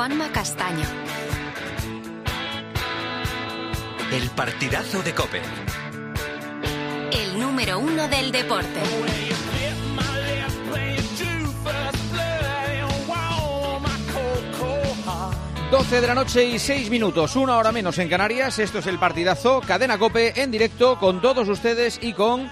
[0.00, 0.86] Juanma Castaño.
[4.10, 5.42] El partidazo de Cope.
[7.12, 8.80] El número uno del deporte.
[15.70, 18.58] 12 de la noche y 6 minutos, una hora menos en Canarias.
[18.58, 22.48] Esto es el partidazo Cadena Cope en directo con todos ustedes y con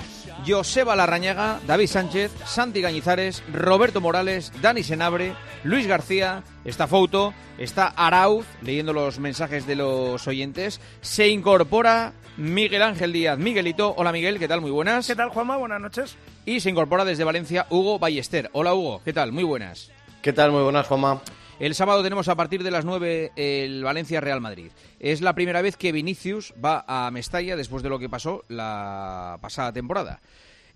[0.49, 7.89] Joseba Larrañaga, David Sánchez, Santi Gañizares, Roberto Morales, Dani Senabre, Luis García, está Fouto, está
[7.89, 10.81] Arauz leyendo los mensajes de los oyentes.
[11.03, 13.39] Se incorpora Miguel Ángel Díaz.
[13.39, 14.63] Miguelito, hola Miguel, ¿qué tal?
[14.63, 15.07] Muy buenas.
[15.07, 15.59] ¿Qué tal, Juanma?
[15.59, 16.17] Buenas noches.
[16.47, 18.49] Y se incorpora desde Valencia Hugo Ballester.
[18.55, 19.33] Hola Hugo, ¿qué tal?
[19.33, 19.91] Muy buenas.
[20.23, 20.51] ¿Qué tal?
[20.51, 21.21] Muy buenas, Juanma.
[21.61, 24.71] El sábado tenemos a partir de las 9 el Valencia Real Madrid.
[25.01, 29.39] Es la primera vez que Vinicius va a Mestalla después de lo que pasó la
[29.41, 30.21] pasada temporada.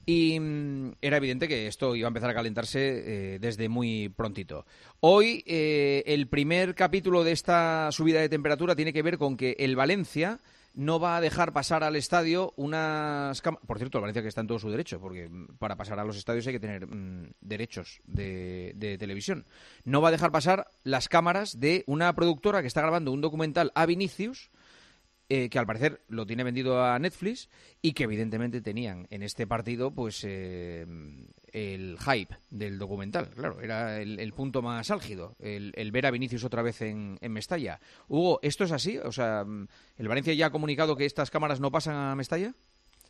[0.06, 4.66] Y mm, era evidente que esto iba a empezar a calentarse eh, desde muy prontito.
[4.98, 9.54] Hoy eh, el primer capítulo de esta subida de temperatura tiene que ver con que
[9.60, 10.40] el Valencia
[10.74, 13.66] no va a dejar pasar al estadio unas cámaras.
[13.66, 16.46] Por cierto, Valencia que está en todo su derecho, porque para pasar a los estadios
[16.46, 19.44] hay que tener mm, derechos de, de, televisión.
[19.84, 23.72] No va a dejar pasar las cámaras de una productora que está grabando un documental
[23.74, 24.50] a Vinicius
[25.34, 27.48] eh, que al parecer lo tiene vendido a Netflix
[27.80, 30.84] y que evidentemente tenían en este partido pues eh,
[31.54, 33.30] el hype del documental.
[33.30, 37.80] Claro, era el, punto más álgido, el, ver a Vinicius otra vez en, en, Mestalla.
[38.08, 38.98] Hugo, ¿esto es así?
[38.98, 39.46] O sea,
[39.96, 42.52] ¿el Valencia ya ha comunicado que estas cámaras no pasan a Mestalla?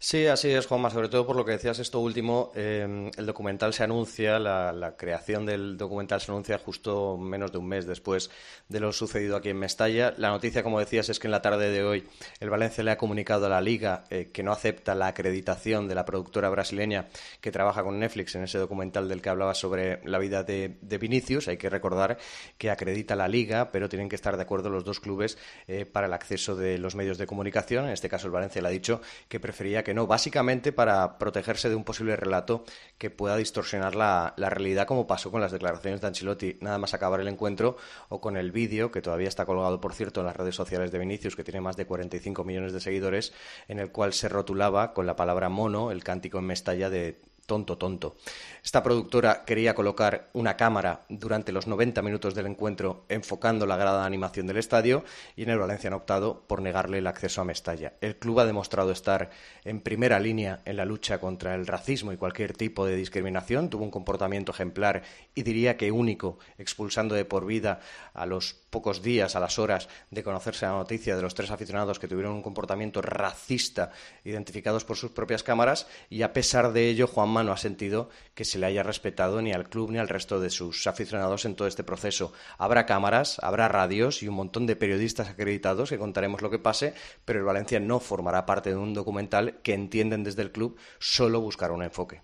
[0.05, 0.91] Sí, así es, Juanma.
[0.91, 5.47] Sobre todo por lo que decías esto último, eh, el documental se anuncia, la, creación
[5.47, 8.29] del documental se anuncia justo menos de un mes después
[8.69, 10.13] de lo sucedido aquí en Mestalla.
[10.17, 12.05] La noticia, como decías, es que en la tarde de hoy
[12.41, 15.95] el Valencia le ha comunicado a la Liga eh, que no acepta la acreditación de
[15.95, 17.07] la productora brasileña
[17.41, 21.47] que trabaja con Netflix en ese documental del que hablaba sobre la vida de, Vinicius.
[21.47, 22.19] Hay que recordar
[22.59, 26.09] que acredita la Liga, pero tienen que estar de acuerdo los dos clubes eh, para
[26.09, 27.85] el acceso de los medios de comunicación.
[27.85, 31.69] En este caso, el Valencia le ha dicho que prefería que no, básicamente para protegerse
[31.69, 32.65] de un posible relato
[32.99, 37.21] que pueda distorsionar la, realidad, como pasó con las declaraciones de Ancelotti nada más acabar
[37.21, 37.77] el encuentro,
[38.09, 40.99] o con el vídeo, que todavía está colgado, por cierto, en las redes sociales de
[40.99, 43.33] Vinicius, que tiene más de 45 millones de seguidores,
[43.69, 47.77] en el cual se rotulaba con la palabra mono el cántico en Mestalla de tonto,
[47.77, 48.17] tonto.
[48.65, 54.01] Esta productora quería colocar una cámara durante los 90 minutos del encuentro enfocando la grada
[54.01, 55.05] de animación del estadio
[55.37, 57.95] y en el Valencia han optado por negarle el acceso a Mestalla.
[58.01, 59.31] El club ha demostrado estar
[59.65, 63.69] en primera línea en la lucha contra el racismo y cualquier tipo de discriminación.
[63.69, 65.03] Tuvo un comportamiento ejemplar
[65.35, 67.81] y diría que único, expulsando de por vida
[68.15, 71.99] a los pocos días, a las horas de conocerse la noticia de los tres aficionados
[71.99, 73.91] que tuvieron un comportamiento racista
[74.25, 78.45] identificados por sus propias cámaras y a pesar de ello Juanma no ha sentido que
[78.45, 81.67] se le haya respetado ni al club ni al resto de sus aficionados en todo
[81.67, 82.35] este proceso.
[82.59, 86.93] Habrá cámaras, habrá radios y un montón de periodistas acreditados que contaremos lo que pase,
[87.25, 91.41] pero el Valencia no formará parte de un documental que entienden desde el club solo
[91.41, 92.21] buscar un enfoque.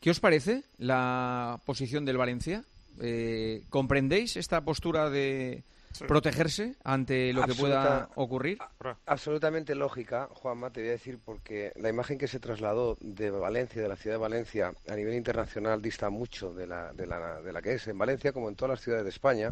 [0.00, 2.64] ¿Qué os parece la posición del Valencia?
[3.00, 5.62] Eh, ¿Comprendéis esta postura de,
[6.06, 8.58] protegerse ante lo que pueda ocurrir?
[9.06, 13.82] Absolutamente lógica, Juanma, te voy a decir, porque la imagen que se trasladó de Valencia,
[13.82, 17.52] de la ciudad de Valencia, a nivel internacional dista mucho de la, de la, de
[17.52, 19.50] la que es en Valencia, como en todas las ciudades de España.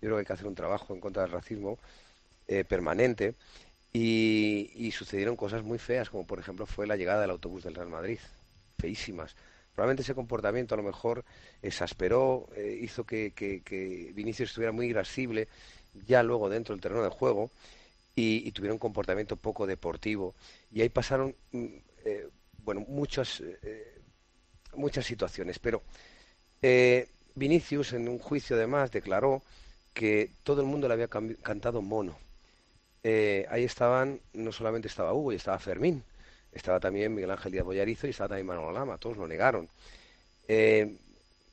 [0.00, 1.78] Yo creo que hay que hacer un trabajo en contra del racismo
[2.48, 3.34] eh, permanente.
[3.92, 7.76] Y, y sucedieron cosas muy feas, como por ejemplo fue la llegada del autobús del
[7.76, 8.18] Real Madrid.
[8.78, 9.36] Feísimas
[9.74, 11.24] probablemente ese comportamiento a lo mejor
[11.62, 13.32] exasperó, eh, hizo que,
[14.14, 15.48] Vinicius estuviera muy irascible
[16.06, 17.50] ya luego dentro del terreno de juego
[18.14, 20.34] y, tuviera un comportamiento poco deportivo.
[20.72, 21.66] Y ahí pasaron, mm,
[22.04, 24.00] eh, bueno, muchas, eh,
[24.74, 25.58] muchas situaciones.
[25.58, 25.82] Pero
[27.34, 29.42] Vinicius, en un juicio además, declaró
[29.92, 32.16] que todo el mundo le había cantado mono.
[33.50, 36.02] ahí estaban, no solamente estaba Hugo, y estaba Fermín
[36.54, 39.68] estaba también Miguel Ángel Díaz Boyarizo y estaba también Manolo Lama, todos lo negaron.
[40.48, 40.96] Eh,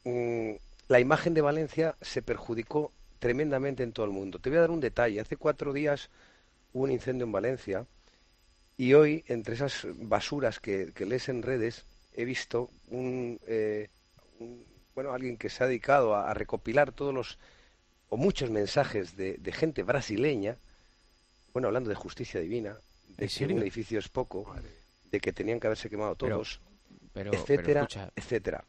[0.03, 0.51] mm,
[0.87, 4.39] la imagen de Valencia se perjudicó tremendamente en todo el mundo.
[4.39, 5.19] Te voy a dar un detalle.
[5.19, 6.09] Hace cuatro días
[6.73, 7.85] hubo un incendio en Valencia
[8.77, 13.89] y hoy, entre esas basuras que, lees en redes, he visto un, eh,
[14.95, 17.37] bueno, alguien que se ha dedicado a, recopilar todos los
[18.09, 20.57] o muchos mensajes de, gente brasileña,
[21.53, 22.77] bueno, hablando de justicia divina,
[23.17, 24.53] de que un edificio es poco,
[25.11, 26.61] de que tenían que haberse quemado todos,
[27.13, 28.63] pero, etcétera, etcétera.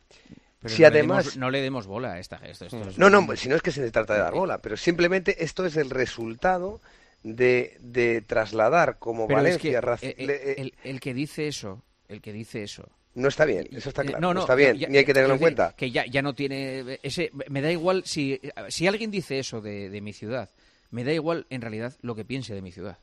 [0.67, 2.67] si no además le no le demos bola a esta esto,
[2.99, 5.77] no no si no es que se trata de dar bola pero simplemente esto es
[5.77, 6.81] el resultado
[7.23, 13.29] de, de trasladar como Valencia el, el, que dice eso el que dice eso No
[13.29, 14.21] está bien, eso está Eh, claro.
[14.21, 15.75] no, No, no, está bien, ya- ni hay que tenerlo en cuenta.
[15.77, 17.31] Que ya, ya no tiene ese.
[17.49, 20.49] Me da igual si, si alguien dice eso de, de mi ciudad,
[20.91, 22.99] me da igual en realidad lo que piense de mi ciudad.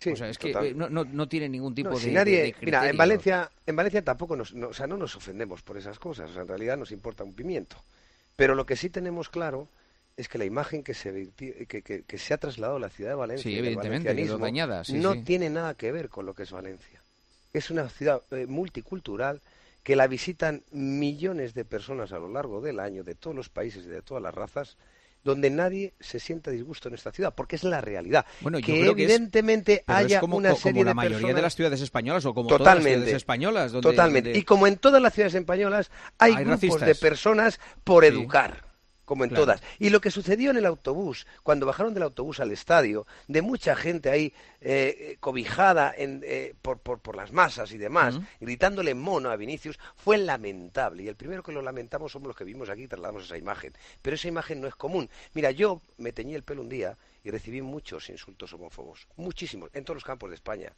[0.00, 0.62] Sí, o sea, es total.
[0.64, 2.88] que eh, no, no, no tiene ningún tipo No, de, si nadie, de- de mira,
[2.88, 2.96] en.
[2.96, 6.32] Valencia, en Valencia tampoco nos, no, o sea, no nos ofendemos por esas cosas, o
[6.32, 7.76] sea, en realidad nos importa un pimiento.
[8.34, 9.68] Pero lo que sí tenemos claro
[10.16, 13.10] es que la imagen que se, que, que- que se ha trasladado a la ciudad
[13.10, 15.22] de Valencia, Sí, evidentemente, valencianismo, dañada, sí, no sí.
[15.22, 17.02] tiene nada que ver con lo que es Valencia.
[17.52, 19.42] Es una ciudad eh, multicultural
[19.82, 23.84] que la visitan millones de personas a lo largo del año, de todos los países
[23.84, 24.76] y de todas las razas,
[25.22, 28.24] donde nadie se sienta disgusto en esta ciudad, porque es la realidad.
[28.40, 30.84] Bueno, yo que creo que es- evidentemente Pero haya es como, una co- como serie
[30.84, 31.36] la de mayoría personas...
[31.36, 32.98] de las ciudades españolas o como todas las Totalmente.
[33.00, 33.72] ciudades españolas.
[33.72, 34.28] Donde, Totalmente.
[34.30, 36.88] donde- Y como en todas las ciudades españolas, hay, Hay grupos racistas.
[36.88, 38.08] de personas por Sí.
[38.10, 38.64] educar,
[39.10, 39.42] como en Claro.
[39.46, 39.62] todas.
[39.80, 43.74] Y lo que sucedió en el autobús, cuando bajaron del autobús al estadio, de mucha
[43.74, 49.30] gente ahí eh, cobijada en, eh, por, por, por las masas y demás, gritándole mono
[49.30, 51.02] a Vinicius, fue lamentable.
[51.02, 53.72] Y el primero que lo lamentamos somos los que vimos aquí y trasladamos esa imagen.
[54.00, 55.10] Pero esa imagen no es común.
[55.34, 59.82] Mira, yo me teñí el pelo un día y recibí muchos insultos homófobos, muchísimos, en
[59.84, 60.72] todos los campos de España.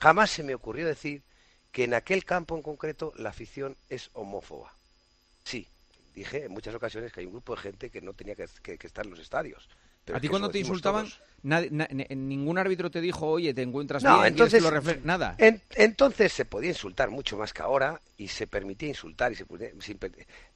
[0.00, 1.22] Jamás se me ocurrió decir
[1.70, 4.72] que en aquel campo en concreto la afición es homófoba.
[5.44, 5.68] Sí,
[6.16, 8.78] dije en muchas ocasiones que hay un grupo de gente que no tenía que, que-
[8.78, 9.68] que estar en los estadios.
[10.04, 11.08] Pero ¿A ti cuando te insultaban,
[11.42, 14.70] nadie- na- ningún árbitro te dijo, oye, te encuentras No, bien, ¿quieres que entonces, lo
[14.70, 15.34] refle-?" Nada.
[15.38, 19.44] en- entonces se podía insultar mucho más que ahora y se permitía insultar y se
[19.46, 19.70] podía-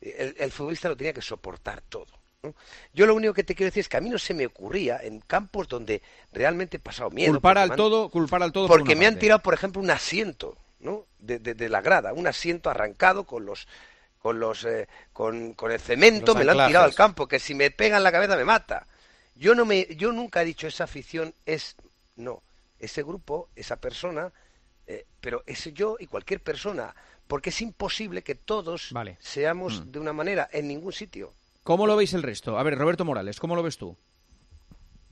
[0.00, 2.06] el, el futbolista lo tenía que soportar todo.
[2.42, 2.54] ¿no?
[2.94, 4.98] Yo lo único que te quiero decir es que a mí no se me ocurría
[5.02, 6.00] en campos donde
[6.32, 7.32] realmente he pasado miedo.
[7.32, 8.66] culpar al han- todo, culpar al todo.
[8.68, 11.04] por Porque me han tirado, por ejemplo, un asiento, ¿no?
[11.18, 13.68] De, de- de la grada, un asiento arrancado con los
[14.20, 17.38] con los eh, con, con el cemento, Los me lo han tirado al campo, que
[17.40, 18.87] si me pegan la cabeza me mata.
[19.34, 21.75] Yo no me yo nunca he dicho esa afición es
[22.17, 22.43] no,
[22.78, 24.31] ese grupo, esa persona,
[24.87, 26.94] eh, pero es yo y cualquier persona,
[27.26, 29.17] porque es imposible que todos Vale.
[29.20, 29.90] seamos Mm.
[29.90, 31.32] de una manera en ningún sitio.
[31.62, 32.58] ¿Cómo lo veis el resto?
[32.58, 33.96] A ver, Roberto Morales, ¿cómo lo ves tú?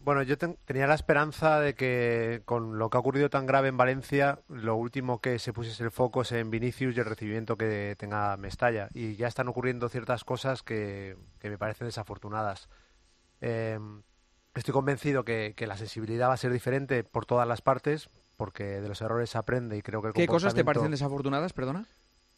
[0.09, 3.69] Bueno, yo ten- tenía la esperanza de que con lo que ha ocurrido tan grave
[3.69, 7.59] en Valencia, lo último que se pusiese el foco es en Vinicius y el recibimiento
[7.59, 8.89] que tenga Mestalla.
[8.95, 12.71] Y ya están ocurriendo ciertas cosas que, que me parecen desafortunadas.
[13.43, 13.79] Eh,
[14.55, 18.09] estoy convencido que, que la sensibilidad va a ser diferente por todas las partes,
[18.39, 21.53] porque de los errores se aprende y creo que el ¿Qué cosas te parecen desafortunadas,
[21.53, 21.85] perdona?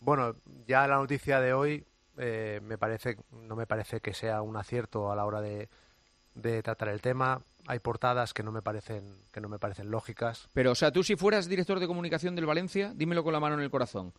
[0.00, 0.34] bueno,
[0.66, 1.86] ya la noticia de hoy
[2.18, 5.68] eh, me parece, no me parece que sea un acierto a la hora de,
[6.34, 7.42] de tratar el tema.
[7.66, 10.48] Hay portadas que no me parecen, que no me parecen lógicas.
[10.54, 13.54] Pero, o sea, tú si fueras director de comunicación del Valencia, dímelo con la mano
[13.56, 14.12] en el corazón.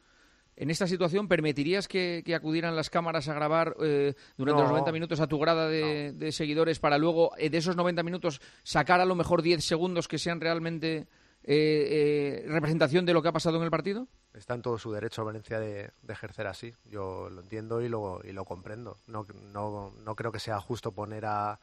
[0.56, 4.64] ¿En esta situación permitirías que, que acudieran las cámaras a grabar eh, durante No.
[4.64, 8.04] los 90 minutos a tu grada de, de seguidores para luego, eh, de esos 90
[8.04, 11.08] minutos, sacar a lo mejor 10 segundos que sean realmente
[11.44, 14.08] eh, eh, representación de lo que ha pasado en el partido?
[14.34, 16.74] Está en todo su derecho Valencia de, de ejercer así.
[16.86, 18.98] Yo lo entiendo y lo, y lo comprendo.
[19.08, 21.60] No, no, no creo que sea justo poner a,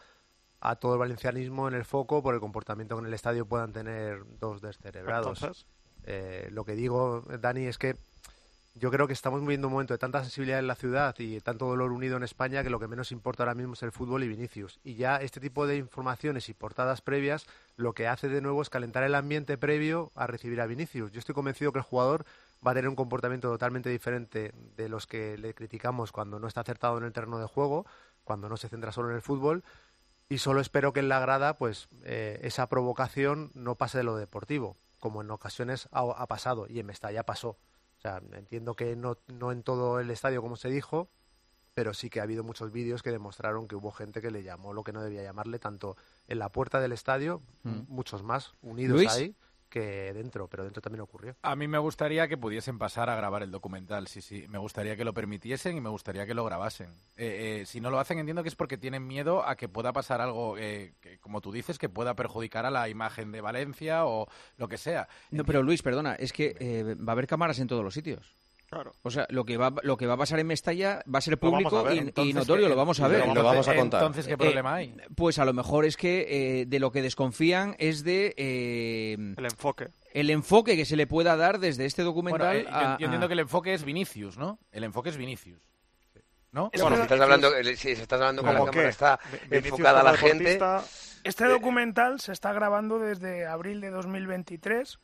[0.60, 3.72] a todo el valencianismo en el foco por el comportamiento que en el estadio puedan
[3.72, 5.66] tener dos descerebrados.
[6.05, 7.96] Eh, lo que digo, Dani, es que
[8.75, 11.66] yo creo que estamos viviendo un momento de tanta sensibilidad en la ciudad y tanto
[11.66, 14.28] dolor unido en España que lo que menos importa ahora mismo es el fútbol y
[14.28, 14.78] Vinicius.
[14.84, 17.46] Y ya este tipo de informaciones y portadas previas
[17.76, 21.10] lo que hace de nuevo es calentar el ambiente previo a recibir a Vinicius.
[21.12, 22.25] Yo estoy convencido que el jugador
[22.66, 26.60] va a tener un comportamiento totalmente diferente de los que le criticamos cuando no está
[26.60, 27.84] acertado en el terreno de juego,
[28.24, 29.65] cuando no se centra solo en el fútbol.
[30.29, 34.17] Y solo espero que en la grada, pues, eh, esa provocación no pase de lo
[34.17, 37.51] deportivo, como en ocasiones ha, ha pasado y en Mestalla pasó.
[37.51, 41.08] O sea, entiendo que no, no en todo el estadio, como se dijo,
[41.75, 44.73] pero sí que ha habido muchos vídeos que demostraron que hubo gente que le llamó
[44.73, 47.82] lo que no debía llamarle, tanto en la puerta del estadio, Mm.
[47.89, 49.11] muchos más unidos Luis.
[49.13, 49.35] ahí,
[49.69, 51.37] que dentro, pero dentro también ocurrió.
[51.43, 54.46] a mí me gustaría que pudiesen pasar a grabar el documental, sí, sí.
[54.48, 56.91] Me gustaría que lo permitiesen y me gustaría que lo grabasen.
[57.17, 59.93] Eh, eh, si no lo hacen, entiendo que es porque tienen miedo a que pueda
[59.93, 64.06] pasar algo, eh, que, como tú dices, que pueda perjudicar a la imagen de Valencia
[64.06, 65.08] o lo que sea.
[65.31, 68.34] No, pero Luis, perdona, es que eh, va a haber cámaras en todos los sitios.
[68.70, 68.93] Claro.
[69.03, 71.32] O sea, lo que va, lo que va a pasar en Mestalla va a ser
[71.32, 71.96] Lo público a ver.
[71.96, 73.20] y- notorio, ¿qué- lo vamos a lo ver.
[73.20, 74.01] vamos- vamos a contar.
[74.03, 74.94] Entonces, ¿qué Eh, problema hay?
[75.17, 79.44] Pues a lo mejor es que eh, de lo que desconfían es de eh, El
[79.46, 79.89] enfoque.
[80.13, 83.05] el enfoque que se le pueda dar desde este Bueno, documental eh, yo, a- yo
[83.06, 84.58] entiendo a- que el enfoque es Vinicius, ¿no?
[84.70, 85.63] El enfoque es Vinicius.
[86.51, 86.70] ¿No?
[86.72, 89.19] Es Bueno, si estás hablando, eh, si estás hablando con la ¿Cómo cámara está
[89.51, 90.58] Vinicius enfocada a la gente.
[91.25, 94.98] Este documental se está grabando desde abril de 2023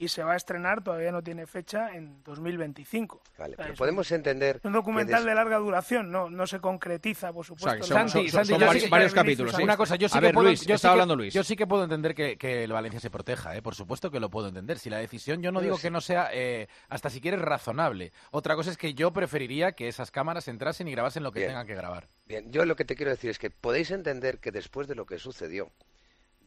[0.00, 3.22] y se va a estrenar, todavía no tiene fecha, en 2025.
[3.38, 4.58] Vale, O sea, pero podemos entender...
[4.64, 7.86] un documental de larga duración, no, no se concretiza, por O sea, supuesto.
[7.86, 9.54] son, Santi, son- Santi, son yo vari- sí que- varios capítulos.
[9.58, 11.34] Una cosa, yo sí a que ver, puedo, Luis, yo está sí que- hablando Luis.
[11.34, 13.62] Yo sí que puedo entender que, que el Valencia se proteja, ¿eh?
[13.62, 14.78] por supuesto que lo puedo entender.
[14.78, 18.12] Si la decisión, yo no digo que no sea, eh, hasta si quieres, razonable.
[18.30, 21.50] Otra cosa es que yo preferiría que esas cámaras entrasen y grabasen lo que Bien.
[21.50, 22.08] tengan que grabar.
[22.26, 25.04] Bien, yo lo que te quiero decir es que podéis entender que después de lo
[25.04, 25.70] que sucedió,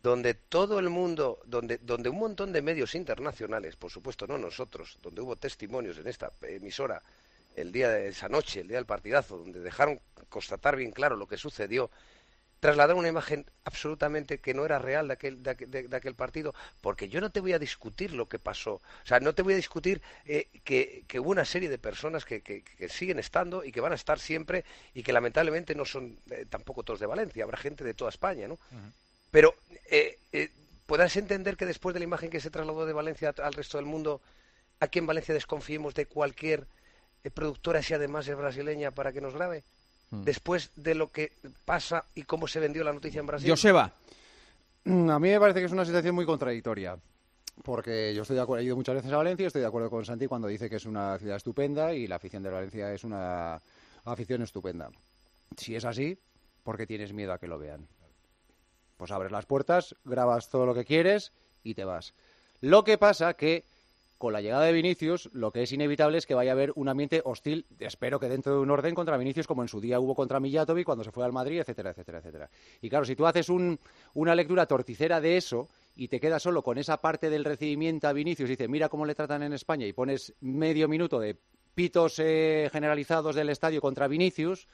[0.03, 4.97] donde todo el mundo, donde, donde un montón de medios internacionales, por supuesto no nosotros,
[5.01, 7.01] donde hubo testimonios en esta emisora
[7.55, 11.27] el día de esa noche, el día del partidazo, donde dejaron constatar bien claro lo
[11.27, 11.89] que sucedió,
[12.59, 17.09] trasladaron una imagen absolutamente que no era real de aquel, de, de aquel partido, porque
[17.09, 19.57] yo no te voy a discutir lo que pasó, o sea, no te voy a
[19.57, 23.71] discutir eh, que, que hubo una serie de personas que, que- que siguen estando y
[23.71, 27.43] que van a estar siempre y que lamentablemente no son eh, tampoco todos de Valencia,
[27.43, 28.57] habrá gente de toda España, ¿no?
[29.33, 29.55] Pero
[29.89, 30.51] eh, eh,
[30.85, 33.87] podrás entender que después de la imagen que se trasladó de Valencia al resto del
[33.87, 34.21] mundo,
[34.79, 36.67] aquí en Valencia desconfiemos de cualquier
[37.23, 39.63] eh, productora, si además es brasileña, para que nos grabe.
[40.11, 41.31] Después de lo que
[41.65, 43.49] pasa y cómo se vendió la noticia en Brasil.
[43.49, 43.91] Joseba,
[44.85, 46.97] Mm, A mí me parece que es una situación muy contradictoria.
[47.63, 50.03] Porque yo estoy de acuerdo, he ido muchas veces a Valencia, estoy de acuerdo con
[50.03, 53.61] Santi cuando dice que es una ciudad estupenda y la afición de Valencia es una
[54.05, 54.89] afición estupenda.
[55.55, 56.17] Si es así,
[56.63, 57.87] ¿por qué tienes miedo a que lo vean?
[59.03, 62.13] Pues abres las puertas, grabas todo lo que quieres y te vas.
[62.61, 63.65] Lo que pasa que
[64.17, 66.87] con la llegada de Vinicius, lo que es inevitable es que vaya a haber un
[66.87, 70.15] ambiente hostil, espero que dentro de un orden contra Vinicius, como en su día hubo
[70.15, 72.49] contra Mijatovic cuando se fue al Madrid, etcétera, etcétera, etcétera.
[72.79, 73.77] Y claro, si tú haces un-
[74.13, 75.67] una lectura torticera de eso
[75.97, 79.05] y te quedas solo con esa parte del recibimiento a Vinicius y dices, mira cómo
[79.05, 81.35] le tratan en España y pones medio minuto de
[81.75, 84.65] pitos eh, generalizados del estadio contra Vinicius,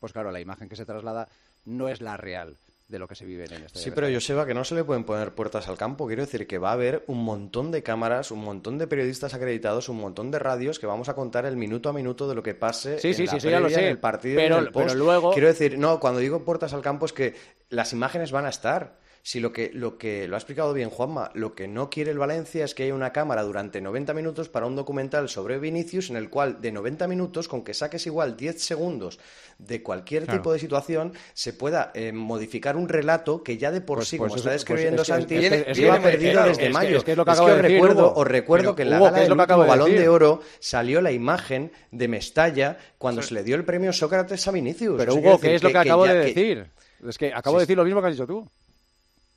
[0.00, 1.28] pues claro, la imagen que se traslada
[1.66, 3.82] no es la real de lo que se vive en el estadio.
[3.82, 6.06] Sí, pero Joseba, que no se le pueden poner puertas al campo.
[6.06, 9.88] Quiero decir que va a haber un montón de cámaras, un montón de periodistas acreditados,
[9.88, 12.54] un montón de radios que vamos a contar el minuto a minuto de lo que
[12.54, 13.80] pase Sí, en sí, la sí, ya lo sé.
[13.80, 14.86] en el partido Pero- en el post.
[14.88, 17.34] pero luego- Quiero decir, no, cuando digo puertas al campo es que
[17.70, 18.98] las imágenes van a estar.
[19.26, 22.18] Si lo que, lo que lo ha explicado bien Juanma, lo que no quiere el
[22.18, 26.16] Valencia es que haya una cámara durante 90 minutos para un documental sobre Vinicius en
[26.16, 29.18] el cual de 90 minutos, con que saques igual 10 segundos
[29.56, 30.40] de cualquier Claro.
[30.40, 34.18] tipo de situación, se pueda eh, modificar un relato que ya de por Pues- sí,
[34.18, 36.98] pues como está pues describiendo es que- Santi, es es lleva perdido claro, desde mayo.
[36.98, 38.20] es que es lo que acabo os de decir, recuerdo, Hugo.
[38.20, 40.00] os recuerdo que en la Hugo, gala ¿qué es del último de Balón decir?
[40.02, 44.50] de Oro salió la imagen de Mestalla cuando se le dio el premio Sócrates a
[44.50, 44.96] Vinicius.
[44.98, 46.66] Pero Hugo, ¿qué es lo que, acabo de decir?
[47.08, 48.46] Es que acabo de decir lo mismo que has dicho tú.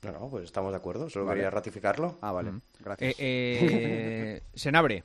[0.02, 1.38] No, no, pues estamos de acuerdo, solo Vale.
[1.38, 2.18] quería ratificarlo.
[2.20, 2.52] Ah, vale.
[2.78, 3.10] Gracias.
[3.10, 5.04] eh, eh, Senabre.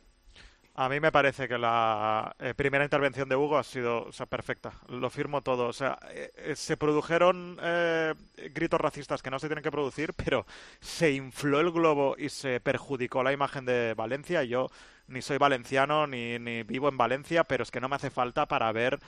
[0.75, 4.25] A mí me parece que la eh, primera intervención de Hugo ha sido o sea,
[4.25, 4.73] perfecta.
[4.87, 5.67] Lo firmo todo.
[5.67, 8.15] O sea, eh, eh, se produjeron eh,
[8.53, 10.47] gritos racistas que no se tienen que producir, pero
[10.79, 14.43] se infló el globo y se perjudicó la imagen de Valencia.
[14.43, 14.69] Yo
[15.07, 18.47] ni soy valenciano ni, ni vivo en Valencia, pero es que no me hace falta
[18.47, 18.99] para ver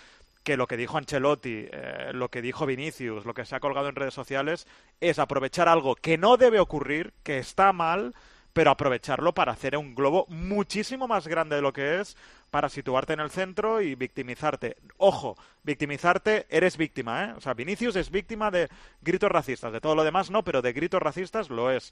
[0.46, 3.90] que lo que dijo Ancelotti, eh, lo que dijo Vinicius, lo que se ha colgado
[3.90, 4.68] en redes sociales,
[5.02, 8.14] es aprovechar algo que no debe ocurrir, que está mal,
[8.54, 12.16] pero aprovecharlo para hacer un globo muchísimo más grande de lo que es,
[12.52, 14.78] para situarte en el centro y victimizarte.
[14.98, 17.34] Ojo, victimizarte, eres víctima, ¿eh?
[17.36, 18.70] O sea, Vinicius es víctima de
[19.02, 21.92] gritos racistas, de todo lo demás no, pero de gritos racistas lo es.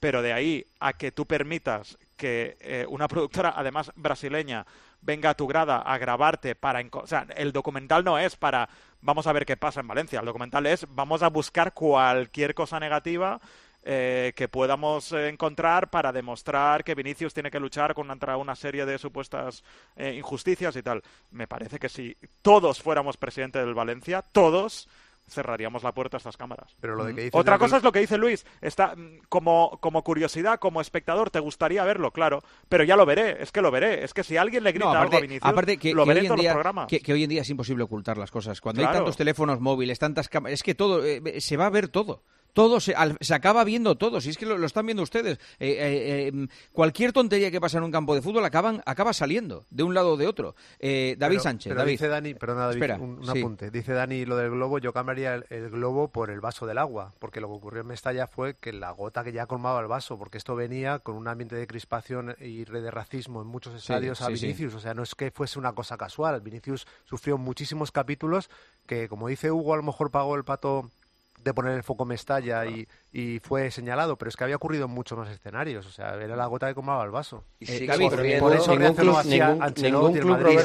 [0.00, 4.64] Pero de ahí a que tú permitas que eh, una productora, además brasileña,
[5.02, 6.82] venga a tu grada a grabarte para...
[6.92, 8.68] O sea, el documental no es para...
[9.00, 10.20] Vamos a ver qué pasa en Valencia.
[10.20, 13.40] El documental es vamos a buscar cualquier cosa negativa
[13.82, 18.98] eh, que podamos encontrar para demostrar que Vinicius tiene que luchar contra una serie de
[18.98, 19.64] supuestas
[19.96, 21.02] eh, injusticias y tal.
[21.30, 24.86] Me parece que si todos fuéramos presidente del Valencia, todos
[25.28, 26.76] cerraríamos la puerta a estas cámaras.
[26.80, 28.44] Pero lo de que dices Otra de cosa es lo que dice Luis.
[28.60, 32.42] Está mm, como, como curiosidad, como espectador, te gustaría verlo, claro.
[32.68, 34.04] Pero ya lo veré, es que lo veré.
[34.04, 36.08] Es que si alguien le grita No, algo a aparte, Vinicius, aparte que, lo que
[36.08, 36.88] veré hoy en en todos día, los programas.
[36.88, 38.60] que, que hoy en día es imposible ocultar las cosas.
[38.60, 41.88] Cuando hay tantos teléfonos móviles, tantas cámaras, es que todo eh, se va a ver
[41.88, 42.22] todo.
[42.52, 44.20] Todo se, al- se acaba viendo todo.
[44.20, 45.38] Si es que lo, lo están viendo ustedes.
[45.58, 49.66] Eh, eh, eh, cualquier tontería que pasa en un campo de fútbol acaban, acaba saliendo
[49.70, 50.54] de un lado o de otro.
[50.78, 51.92] Eh, David Pero- Sánchez, pero David.
[51.92, 53.38] dice Dani, perdona David, Espera, un, un sí.
[53.38, 53.70] apunte.
[53.70, 57.14] Dice Dani lo del globo, yo cambiaría el, el globo por el vaso del agua,
[57.18, 60.18] porque lo que ocurrió en Mestalla fue que la gota que ya colmaba el vaso,
[60.18, 64.26] porque esto venía con un ambiente de crispación y de racismo en muchos estadios a
[64.26, 64.32] sí.
[64.32, 66.40] Vinicius, o sea, no es que fuese una cosa casual.
[66.40, 68.50] Vinicius sufrió muchísimos capítulos
[68.86, 70.90] que, como dice Hugo, a lo mejor pagó el pato
[71.42, 74.92] de poner el foco Mestalla y, y fue señalado, pero es que había ocurrido en
[74.92, 77.44] muchos más escenarios, o sea, era la gota que colmaba el vaso.
[77.58, 80.58] Y Eh, ocurriendo- por eso ningún club, ningún, ningún Madrid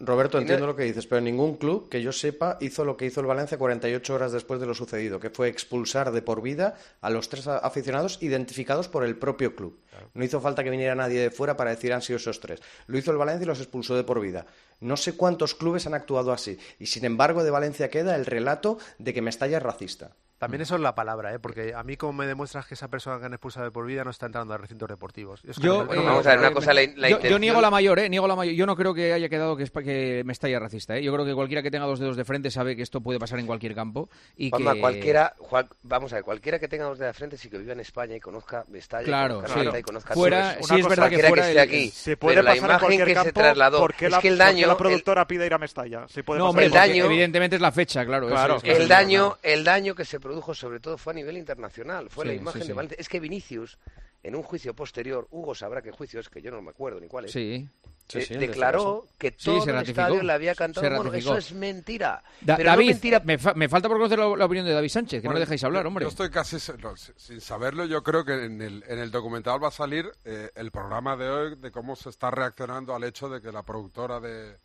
[0.00, 3.20] Roberto, entiendo lo que dices, pero ningún club que yo sepa hizo lo que hizo
[3.20, 7.10] el Valencia 48 horas después de lo sucedido, que fue expulsar de por vida a
[7.10, 9.78] los tres aficionados identificados por el propio club.
[10.12, 12.60] No hizo falta que viniera nadie de fuera para decir han sido esos tres.
[12.86, 14.46] Lo hizo el Valencia y los expulsó de por vida.
[14.80, 16.58] No sé cuántos clubes han actuado así.
[16.78, 20.10] Y sin embargo, de Valencia queda el relato de que Mestalla es racista.
[20.44, 21.38] También eso es la palabra, ¿eh?
[21.38, 24.04] porque a mí como me demuestras que esa persona que han expulsado de por vida
[24.04, 25.40] no está entrando a recintos deportivos.
[25.44, 26.86] Es que Yo, no- eh, no me- Vamos a ver, una me- cosa, la, la
[26.86, 28.08] yo, yo intención- niego la mayor, ¿eh?
[28.08, 28.54] Niego la mayor.
[28.54, 31.02] Yo no creo que haya quedado que, es que Mestalla racista, ¿eh?
[31.02, 33.38] Yo creo que cualquiera que tenga dos dedos de frente sabe que esto puede pasar
[33.38, 34.80] en cualquier campo y Juanma, que...
[34.80, 37.72] cualquiera, Juan- vamos a ver, cualquiera que tenga dos de la frente sí que viva
[37.72, 39.58] en España y conozca Mestalla, Claro, conozca sí.
[39.58, 41.90] Mallorca y conozca Fuera- sí es verdad que fuera esté el- aquí.
[41.90, 44.10] Si puede pero la pasar en imagen cualquier que campo, se trasladó ¿por qué es
[44.12, 46.06] la, que el daño, la el- productora pide ir a Mestalla?
[46.24, 48.28] Puede No, pasar hombre, porque cualquier- evidentemente es la fecha, claro.
[48.62, 52.28] el daño, el daño que se produjo sobre todo fue a nivel internacional, fue Sí,
[52.28, 52.76] la imagen sí, de sí.
[52.76, 52.96] Valencia.
[52.98, 53.78] Es que Vinicius,
[54.22, 57.06] en un juicio posterior, Hugo sabrá qué juicio es, que yo no me acuerdo ni
[57.08, 57.68] cuál es, Sí.
[58.06, 61.16] Sí, eh, declaró que Sí, todo se el estadio le había cantado ratificó.
[61.16, 62.22] Eso es mentira.
[62.42, 64.72] Da- pero no David, mentira me, fa- me falta por conocer la, la opinión de
[64.74, 66.04] David Sánchez, que no Bueno, le dejáis hablar, hombre.
[66.04, 67.86] Yo estoy casi se- no, si- sin saberlo.
[67.86, 71.30] Yo creo que en el, en el documental va a salir eh, el programa de
[71.30, 74.58] hoy de cómo se está reaccionando al hecho de que la productora de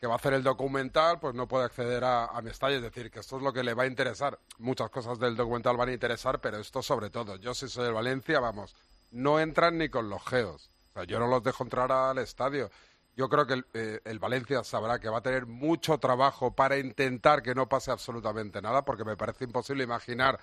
[0.00, 2.76] que va a hacer el documental pues no puede acceder a, a Mestalla.
[2.76, 4.38] Es decir, que esto es lo que le va a interesar.
[4.58, 7.36] Muchas cosas del documental van a interesar, pero esto sobre todo.
[7.36, 8.74] Yo si soy el Valencia, vamos,
[9.10, 10.70] no entran ni con los geos.
[10.90, 12.70] O sea, yo no los dejo entrar al estadio.
[13.16, 16.78] Yo creo que el, eh, el Valencia sabrá que va a tener mucho trabajo para
[16.78, 20.40] intentar que no pase absolutamente nada, porque me parece imposible imaginar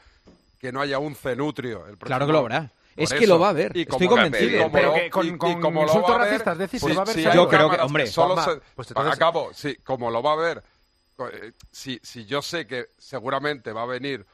[0.60, 1.88] que no haya un cenutrio.
[1.88, 2.72] El Claro próximo- que lo habrá.
[2.98, 3.34] Por Es que eso.
[3.34, 3.77] lo va a haber.
[3.77, 4.70] Y Estoy convencido.
[4.72, 7.48] Pero que con- como lo insultos va a ver, racistas, decís, pues va a Yo
[7.48, 10.63] creo que, hombre, solo se- pues entonces- acabo, sí, como lo va a ver,
[11.32, 14.25] eh, si, si yo sé que seguramente va a venir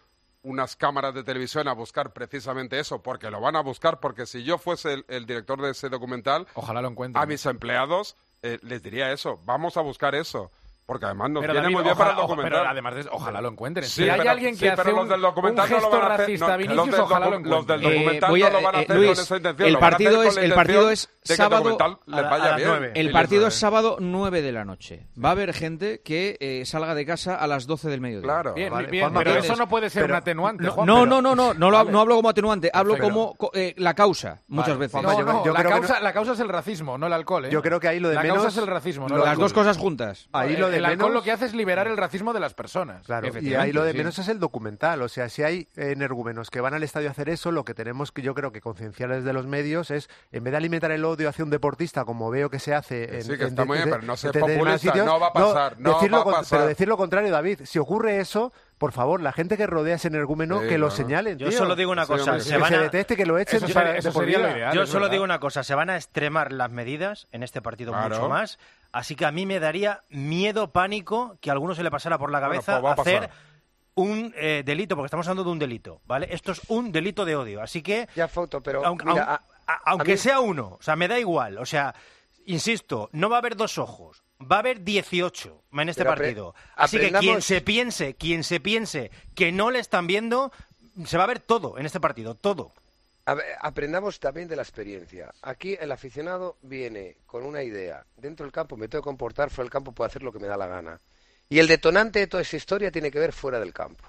[0.44, 4.44] unas cámaras de televisión a buscar precisamente eso, porque lo van a buscar, porque si
[4.44, 7.22] yo fuese el, el director de ese documental, Ojalá lo encuentren.
[7.24, 10.52] a mis empleados eh, les diría eso, vamos a buscar eso,
[10.86, 12.60] porque además nos Pero, viene David, muy bien ojalá- para el documental.
[12.60, 13.88] pero además de eso, ojalá lo encuentren.
[13.88, 15.76] Sí, si hay pero- alguien sí, que pero hace los un, del documental un no
[15.78, 18.50] lo gesto van a hacer, no, los del ojalá lo los del documental voy a-
[18.50, 20.54] no lo van a eh, hacer Luis, con esa intención, el partido es- la el
[20.54, 22.68] partido es el sábado documental les a la- vaya a las bien.
[22.70, 22.92] nueve.
[22.96, 25.08] El Sí, partido es sábado 9 de la noche.
[25.24, 28.24] Va a haber gente que eh, salga de casa a las 12 del mediodía.
[28.24, 28.54] Claro.
[28.54, 31.22] Bien, Vale, bien, pero eso no puede ser Pero- un atenuante, No, Juan, no, no,
[31.22, 35.02] no, no, no, hablo como atenuante, hablo como co- eh, la causa, muchas veces.
[35.02, 37.46] La, causa, la es el racismo, no el alcohol.
[37.46, 37.50] ¿eh?
[37.52, 39.54] Yo creo que ahí lo de la menos- causa es el racismo, el las dos
[39.54, 40.28] cosas juntas.
[40.34, 42.40] Ahí el, lo de el alcohol menos- lo que hace es liberar el racismo de
[42.40, 43.06] las personas.
[43.06, 43.98] Claro, y ahí lo de sí.
[43.98, 45.02] menos es el documental.
[45.02, 48.12] O sea, si hay energúmenos que van al estadio a hacer eso, lo que tenemos
[48.12, 51.30] que yo creo que concienciar desde los medios es, en vez de alimentar el odio
[51.30, 53.78] hacia un deportista, como veo que se hace en, sí, que en está de- muy
[53.78, 56.34] bien, de- pero no determinados populista, no va a pasar, no decirlo va a con-
[56.34, 56.60] pasar.
[56.60, 60.10] Pero decir lo contrario, David, si ocurre eso, por favor, la gente que rodea ese
[60.10, 61.38] energúmeno, Sí, que lo señalen.
[61.38, 61.58] Yo tío.
[61.58, 62.50] solo digo una cosa, se sí.
[62.52, 64.74] que van se a- deteste, que lo echen Eso sería- eso lo ideal.
[64.76, 65.12] Yo solo verdad.
[65.12, 68.16] digo una cosa, se van a extremar las medidas en este partido Claro.
[68.16, 68.60] mucho más,
[68.94, 72.32] así que a mí me daría miedo, pánico, que a alguno se le pasara por
[72.32, 73.36] la Bueno, cabeza pues hacer pasar.
[73.96, 76.28] un eh, delito, porque estamos hablando de un delito, ¿vale?
[76.32, 79.30] Esto es un delito de odio, así que Ya foto, pero aunque, mira, aun-
[79.68, 81.94] a- a- aunque mí- sea uno, o sea, me da igual, o sea,
[82.46, 86.56] insisto, no va a haber dos ojos, va a haber 18 en este Pero partido.
[86.76, 90.52] Así que quien se piense, quien se piense que no le están viendo,
[91.06, 92.74] se va a ver todo en este partido, todo.
[93.26, 95.34] Ver, aprendamos también de la experiencia.
[95.42, 98.06] Aquí el aficionado viene con una idea.
[98.18, 100.48] Dentro del campo me tengo que comportar, fuera del campo puedo hacer lo que me
[100.48, 101.00] da la gana.
[101.50, 104.04] Y el detonante de toda esa historia tiene que ver fuera del campo.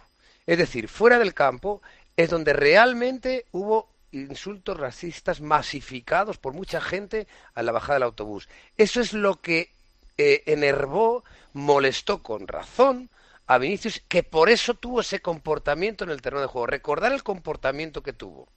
[0.46, 1.80] Es decir, fuera del campo
[2.16, 8.48] es donde realmente hubo insultos racistas masificados por mucha gente a la bajada del autobús.
[8.76, 9.70] Eso es lo que
[10.16, 13.10] eh, enervó, molestó con razón
[13.46, 16.66] a Vinicius, que por eso tuvo ese comportamiento en el terreno de juego.
[16.66, 18.48] Recordar el comportamiento que tuvo.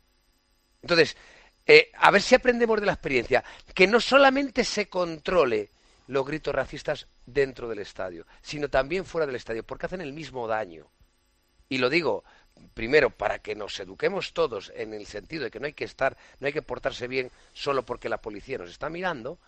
[0.87, 1.17] Entonces,
[1.65, 5.69] eh, a ver si aprendemos de la experiencia, que no solamente se controle
[6.07, 10.47] los gritos racistas dentro del estadio, sino también fuera del estadio, porque hacen el mismo
[10.47, 10.87] daño.
[11.67, 12.23] Y lo digo,
[12.73, 16.15] primero, para que nos eduquemos todos en el sentido de que no hay que estar,
[16.39, 19.39] no hay que portarse bien solo porque la policía nos está mirando,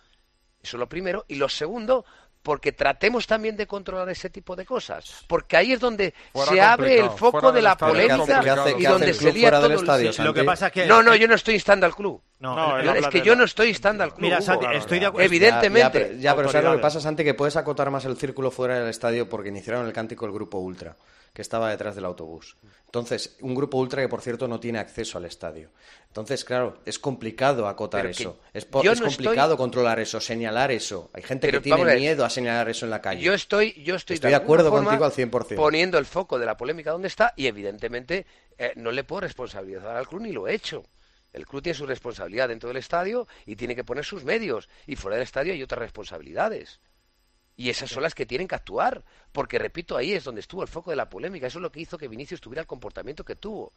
[0.62, 2.04] eso es lo primero, y lo segundo,
[2.42, 6.60] porque tratemos también de controlar ese tipo de cosas, porque ahí es donde Fuera se
[6.60, 8.64] abre el foco de la estadio polémica complicado.
[8.64, 10.22] ¿Qué hace- y donde se lía todo el- estadio, sí.
[10.22, 10.46] Lo que Santi?
[10.46, 12.22] pasa es que No, no, yo no estoy instando al club.
[12.40, 14.22] No, No, es que yo no estoy estando al club.
[14.22, 14.46] Mira, Hugo.
[14.46, 15.26] Santi, estoy de acuerdo.
[15.26, 15.78] Evidentemente.
[15.98, 17.22] Ya, ya, pero, ya, pero ¿sabes lo que pasa, Santi?
[17.22, 20.58] Que puedes acotar más el círculo fuera del estadio porque iniciaron el cántico el grupo
[20.58, 20.96] Ultra,
[21.34, 22.56] que estaba detrás del autobús.
[22.86, 25.68] Entonces, un grupo Ultra que, por cierto, no tiene acceso al estadio.
[26.08, 28.40] Entonces, claro, es complicado acotar eso.
[28.54, 31.10] Es, po- yo es no complicado estoy- controlar eso, señalar eso.
[31.12, 33.20] Hay gente Pero que tiene miedo a señalar eso en la calle.
[33.22, 35.56] Yo estoy, yo estoy, Estoy de acuerdo forma contigo al 100%.
[35.56, 38.24] Poniendo el foco de la polémica donde está y evidentemente
[38.58, 40.82] eh, no le puedo responsabilizar al club ni lo he hecho.
[41.32, 44.68] El club tiene su responsabilidad dentro del estadio y tiene que poner sus medios.
[44.86, 46.80] Y fuera del estadio hay otras responsabilidades.
[47.56, 49.04] Y esas son las que tienen que actuar.
[49.32, 51.46] Porque, repito, ahí es donde estuvo el foco de la polémica.
[51.46, 53.72] Eso es lo que hizo que Vinicius tuviera el comportamiento que tuvo.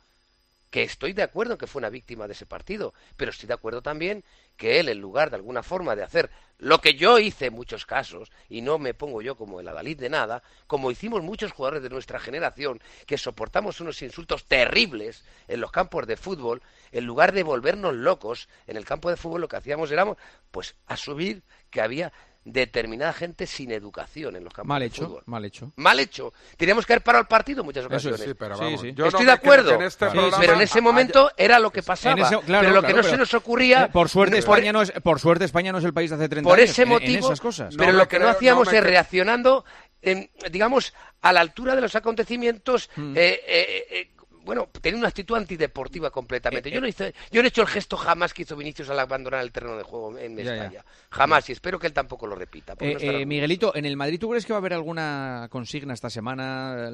[0.73, 2.95] Que estoy de acuerdo en que fue una víctima de ese partido.
[3.15, 4.23] Pero estoy de acuerdo también
[4.57, 7.85] que él, en lugar de alguna forma de hacer lo que yo hice en muchos
[7.85, 11.83] casos, y no me pongo yo como el adalid de nada, como hicimos muchos jugadores
[11.83, 17.33] de nuestra generación, que soportamos unos insultos terribles en los campos de fútbol, en lugar
[17.33, 20.17] de volvernos locos en el campo de fútbol, lo que hacíamos era,
[20.49, 22.11] pues, asumir que había
[22.45, 25.23] determinada gente sin educación en los campos Mal de hecho, fútbol.
[25.25, 25.71] mal hecho.
[25.77, 26.33] Mal hecho.
[26.57, 28.21] Teníamos que haber parado el partido en muchas Eso ocasiones.
[28.21, 28.93] sí, pero Sí, vamos, sí.
[28.93, 31.59] yo no Estoy de acuerdo, en este Sí, programa pero en ese haya- momento era
[31.59, 32.15] lo que pasaba.
[32.21, 33.83] Ese- claro, pero lo claro, que no pero- se nos ocurría...
[33.85, 36.15] Eh, por suerte por- España no es por suerte España no es el país de
[36.17, 37.75] hace 30 por años ese en- en motivo, esas cosas.
[37.77, 39.65] pero No lo que creo- no hacíamos es creo- reaccionando,
[40.01, 43.13] en, digamos, a la altura de los acontecimientos, Mm.
[43.15, 44.09] eh, eh, eh,
[44.43, 46.69] bueno, tenía una actitud antideportiva completamente.
[46.69, 48.99] Eh, yo, no hice, yo no he hecho el gesto jamás que hizo Vinicius al
[48.99, 50.55] abandonar el terreno de juego en Ya, ya.
[50.55, 50.85] España.
[51.11, 52.75] Jamás, y espero que él tampoco lo repita.
[52.75, 53.25] porque Eh, no eh.
[53.25, 56.89] Miguelito, en el Madrid, ¿tú crees que va a haber alguna consigna esta semana?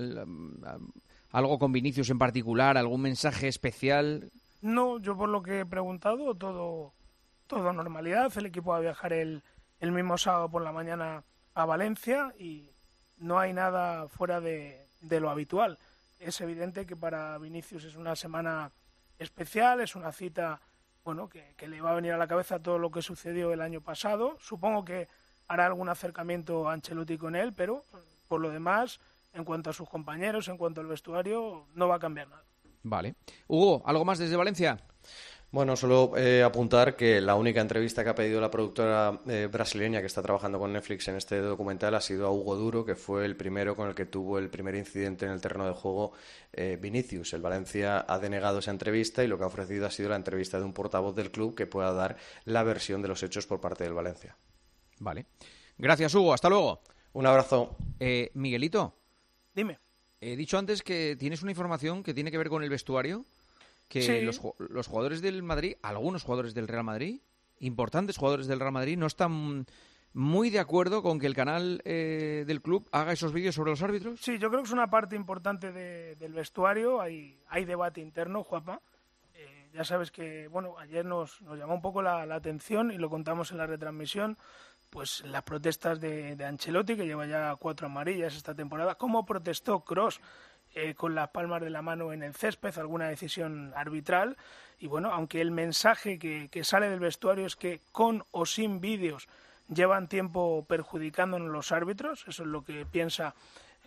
[1.32, 2.78] ¿Algo con Vinicius en particular?
[2.78, 4.32] ¿Algún mensaje especial?
[4.62, 6.94] No, yo por lo que he preguntado, todo,
[7.48, 8.32] todo normalidad.
[8.38, 9.44] El equipo va a viajar el,
[9.80, 12.72] el mismo sábado por la mañana a Valencia y
[13.18, 15.78] no hay nada fuera de, de lo habitual.
[16.20, 18.72] Es evidente que para Vinicius es una semana
[19.18, 20.62] especial, es una cita
[21.04, 23.62] bueno que, que le va a venir a la cabeza todo lo que sucedió el
[23.62, 24.36] año pasado.
[24.40, 25.08] Supongo que
[25.48, 27.84] hará algún acercamiento a Ancelotti con él, pero
[28.28, 29.00] por lo demás,
[29.34, 32.44] en cuanto a sus compañeros, en cuanto al vestuario, no va a cambiar nada.
[32.84, 33.16] Vale.
[33.48, 34.78] Hugo, ¿algo más desde Valencia?
[35.52, 40.00] Bueno, solo eh, apuntar que la única entrevista que ha pedido la productora eh, brasileña
[40.00, 43.26] que está trabajando con Netflix en este documental ha sido a Hugo Duro, que fue
[43.26, 46.12] el primero con el que tuvo el primer incidente en el terreno de juego
[46.54, 47.34] eh, Vinicius.
[47.34, 50.60] El Valencia ha denegado esa entrevista y lo que ha ofrecido ha sido la entrevista
[50.60, 53.84] de un portavoz del club que pueda dar la versión de los hechos por parte
[53.84, 54.38] del Valencia.
[55.00, 55.26] Vale.
[55.80, 56.32] Gracias, Hugo.
[56.32, 56.82] Hasta luego.
[57.14, 57.76] Un abrazo.
[58.00, 58.94] Eh, Miguelito,
[59.56, 59.80] Dime.
[60.22, 63.26] he dicho antes que tienes una información que tiene que ver con el vestuario,
[63.90, 64.22] que Sí.
[64.22, 67.20] los, los jugadores del Madrid, algunos jugadores del Real Madrid,
[67.60, 69.66] importantes jugadores del Real Madrid, no están
[70.14, 73.82] muy de acuerdo con que el canal eh, del club haga esos vídeos sobre los
[73.84, 74.20] árbitros.
[74.22, 77.02] Sí, yo creo que es una parte importante de- del vestuario.
[77.02, 78.82] Hay, hay debate interno, Juanma.
[79.36, 82.98] Eh, ya sabes que, bueno, ayer nos, nos llamó un poco la, la atención y
[82.98, 84.38] lo contamos en la retransmisión,
[84.90, 88.96] pues las protestas de, de Ancelotti, que lleva ya cuatro amarillas esta temporada.
[88.96, 90.20] ¿Cómo protestó Cross
[90.96, 94.38] con las palmas de la mano en el césped, alguna decisión arbitral?
[94.80, 99.28] Y bueno, aunque el mensaje que, sale del vestuario es que con o sin vídeos
[99.68, 103.36] llevan tiempo perjudicándonos los árbitros, eso es lo que piensa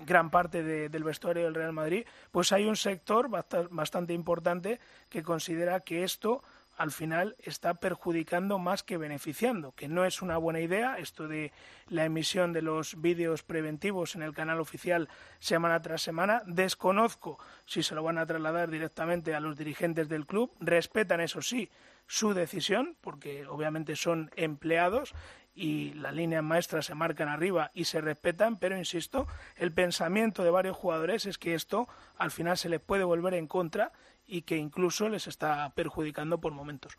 [0.06, 4.80] gran parte de- del vestuario del Real Madrid, pues hay un sector basta- bastante importante
[5.08, 6.42] que considera que esto
[6.76, 11.52] al final está perjudicando más que beneficiando, que no es una buena idea esto de
[11.88, 15.08] la emisión de los vídeos preventivos en el canal oficial
[15.38, 16.42] semana tras semana.
[16.46, 20.52] Desconozco si se lo van a trasladar directamente a los dirigentes del club.
[20.60, 21.70] Respetan, eso sí,
[22.06, 25.14] su decisión, porque obviamente son empleados
[25.54, 30.50] y las líneas maestras se marcan arriba y se respetan, pero insisto, el pensamiento de
[30.50, 33.92] varios jugadores es que esto al final se les puede volver en contra
[34.26, 36.96] y que incluso les está perjudicando por momentos.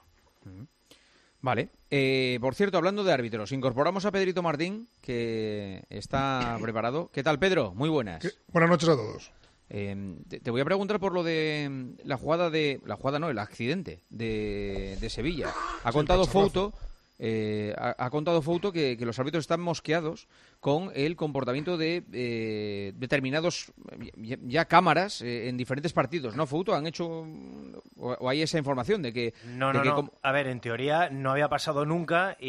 [1.41, 1.69] Vale.
[1.89, 7.09] Eh, por cierto, hablando de árbitros, incorporamos a Pedrito Martín, que está preparado.
[7.11, 7.73] ¿Qué tal, Pedro?
[7.73, 8.37] Muy buenas.
[8.47, 9.31] Buenas noches a todos.
[9.69, 12.79] Eh, te, te voy a preguntar por lo de mm, la jugada de...
[12.85, 15.51] La jugada no, el accidente de, de Sevilla.
[15.83, 16.25] Ha Sí, contado.
[16.25, 16.73] Fouto...
[17.19, 20.27] eh, ha, ha contado Fouto que, que los árbitros están mosqueados
[20.59, 23.71] con el comportamiento de eh, determinados
[24.17, 26.73] ya, ya cámaras eh, en diferentes partidos, ¿no, Fouto?
[26.73, 29.33] ¿Han hecho o, o hay esa información de que...
[29.45, 30.11] No, de no, que no.
[30.21, 32.47] A ver, en teoría no había pasado nunca y,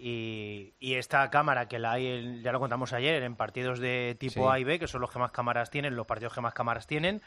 [0.00, 4.30] y- y esta cámara que la hay, ya lo contamos ayer, en partidos de tipo
[4.34, 4.40] Sí.
[4.50, 6.86] A y B, que son los que más cámaras tienen, los partidos que más cámaras
[6.86, 7.20] tienen,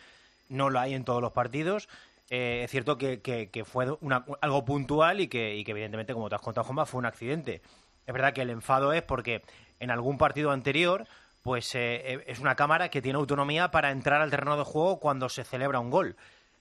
[0.49, 1.87] no lo hay en todos los partidos.
[2.35, 6.65] Eh, es cierto que, fue una- algo puntual y que, evidentemente, como te has contado,
[6.65, 7.61] Juanma, fue un accidente.
[8.07, 9.43] Es verdad que el enfado es porque
[9.79, 11.05] en algún partido anterior
[11.43, 15.29] pues eh, es una cámara que tiene autonomía para entrar al terreno de juego cuando
[15.29, 16.15] se celebra un gol.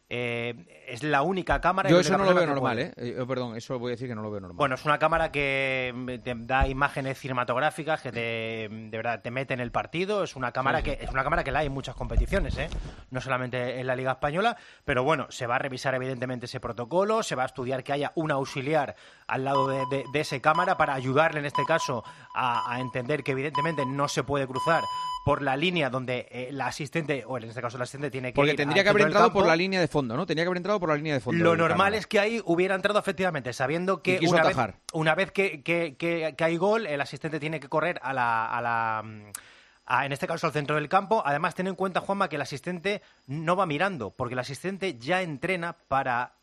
[0.08, 1.88] Eh, es la única cámara.
[1.88, 2.78] Yo la eso no lo veo normal.
[2.78, 2.92] ¿eh?
[2.96, 4.56] Eh, Perdón, eso voy a decir que no lo veo normal.
[4.58, 9.30] Bueno, es una cámara que mm, te da imágenes cinematográficas, que te, de verdad te
[9.30, 10.22] mete en el partido.
[10.22, 10.96] Es una cámara Sí, sí.
[10.96, 12.68] que es una cámara que la hay en muchas competiciones, ¿eh?
[13.10, 14.56] no solamente en la Liga española.
[14.84, 18.12] Pero bueno, se va a revisar evidentemente ese protocolo, se va a estudiar que haya
[18.14, 22.70] un auxiliar al lado de, de, de ese cámara para ayudarle en este caso a,
[22.74, 24.82] a entender que evidentemente no se puede cruzar
[25.24, 28.34] por la línea donde eh, la asistente o en este caso el asistente tiene que
[28.36, 30.26] Porque ir tendría que haber entrado por la línea de fondo, ¿no?
[30.26, 31.42] Tenía que haber entrado por la línea de fondo.
[31.42, 31.96] Lo normal cámara.
[31.96, 34.74] es que ahí hubiera entrado efectivamente, sabiendo que una vez, atajar.
[34.92, 38.46] una vez que, que- que- que hay gol, el asistente tiene que correr a la,
[38.46, 39.22] a la mm,
[39.86, 41.22] a- en este caso al centro del campo.
[41.24, 45.22] Además, ten en cuenta, Juanma, que el asistente no va mirando, porque el asistente ya
[45.22, 46.34] entrena para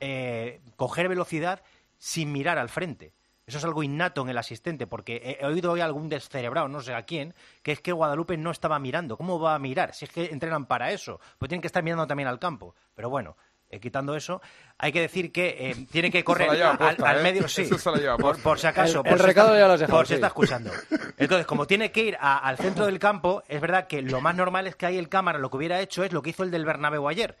[0.00, 1.62] eh, coger velocidad
[1.98, 3.12] sin mirar al frente.
[3.46, 6.66] Eso es algo innato en el asistente, porque he, he oído hoy a algún descerebrado,
[6.68, 9.16] no sé a quién, que es que Guadalupe no estaba mirando.
[9.18, 9.94] ¿Cómo va a mirar?
[9.94, 12.74] Si es que entrenan para eso, pues tienen que estar mirando también al campo.
[12.94, 13.36] Pero bueno,
[13.68, 14.40] eh, quitando eso,
[14.78, 17.22] hay que decir que eh, tiene que correr Se la lleva al, ¿eh?
[17.22, 18.98] medio, sí, Eso se la lleva por, si acaso.
[18.98, 20.14] El- por el si recado está- ya lo dejado, Por si sí.
[20.14, 20.70] está escuchando.
[21.18, 24.34] Entonces, como tiene que ir a- al centro del campo, es verdad que lo más
[24.34, 26.50] normal es que ahí el cámara lo que hubiera hecho es lo que hizo el
[26.50, 27.36] del Bernabéu ayer.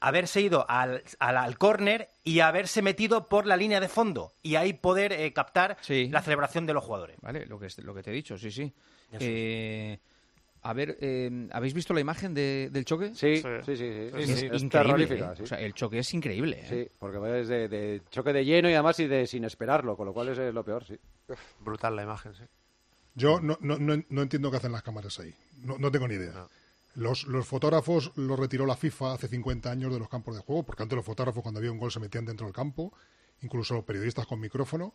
[0.00, 4.56] Haberse ido al, al, al córner y haberse metido por la línea de fondo y
[4.56, 6.08] ahí poder eh, captar Sí.
[6.10, 7.16] la celebración de los jugadores.
[7.22, 8.72] Vale, lo que, es- lo que te he dicho, sí, sí.
[9.20, 9.98] Eh,
[10.62, 13.14] a ver, eh, ¿habéis visto la imagen de- del choque?
[13.14, 13.42] Sí, Sí.
[13.64, 13.76] sí, sí.
[13.76, 14.68] sí, Es, sí, es increíble.
[14.68, 15.36] terrorífica, ¿eh?
[15.36, 15.42] sí.
[15.44, 16.60] O sea, el choque es increíble.
[16.62, 16.66] ¿eh?
[16.68, 20.06] Sí, porque va desde de choque de lleno y además y de sin esperarlo, con
[20.06, 20.98] lo cual es lo peor, sí.
[21.60, 22.42] Brutal la imagen, sí.
[23.14, 25.32] Yo no, no, no, no entiendo qué hacen las cámaras ahí.
[25.62, 26.46] No, no tengo ni idea.
[26.96, 30.82] Los, fotógrafos los retiró la FIFA hace 50 años de los campos de juego, porque
[30.82, 32.92] antes los fotógrafos cuando había un gol se metían dentro del campo,
[33.42, 34.94] incluso los periodistas con micrófono.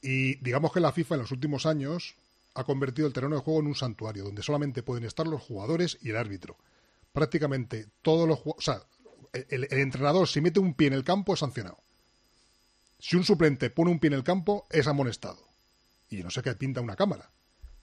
[0.00, 2.14] Y digamos que la FIFA en los últimos años
[2.54, 5.98] ha convertido el terreno de juego en un santuario, donde solamente pueden estar los jugadores
[6.00, 6.56] y el árbitro.
[7.12, 8.82] Prácticamente todos los ju- O sea,
[9.32, 11.78] el, el entrenador si mete un pie en el campo es sancionado.
[12.98, 15.42] Si un suplente pone un pie en el campo es amonestado.
[16.08, 17.30] Y yo no sé qué pinta una cámara.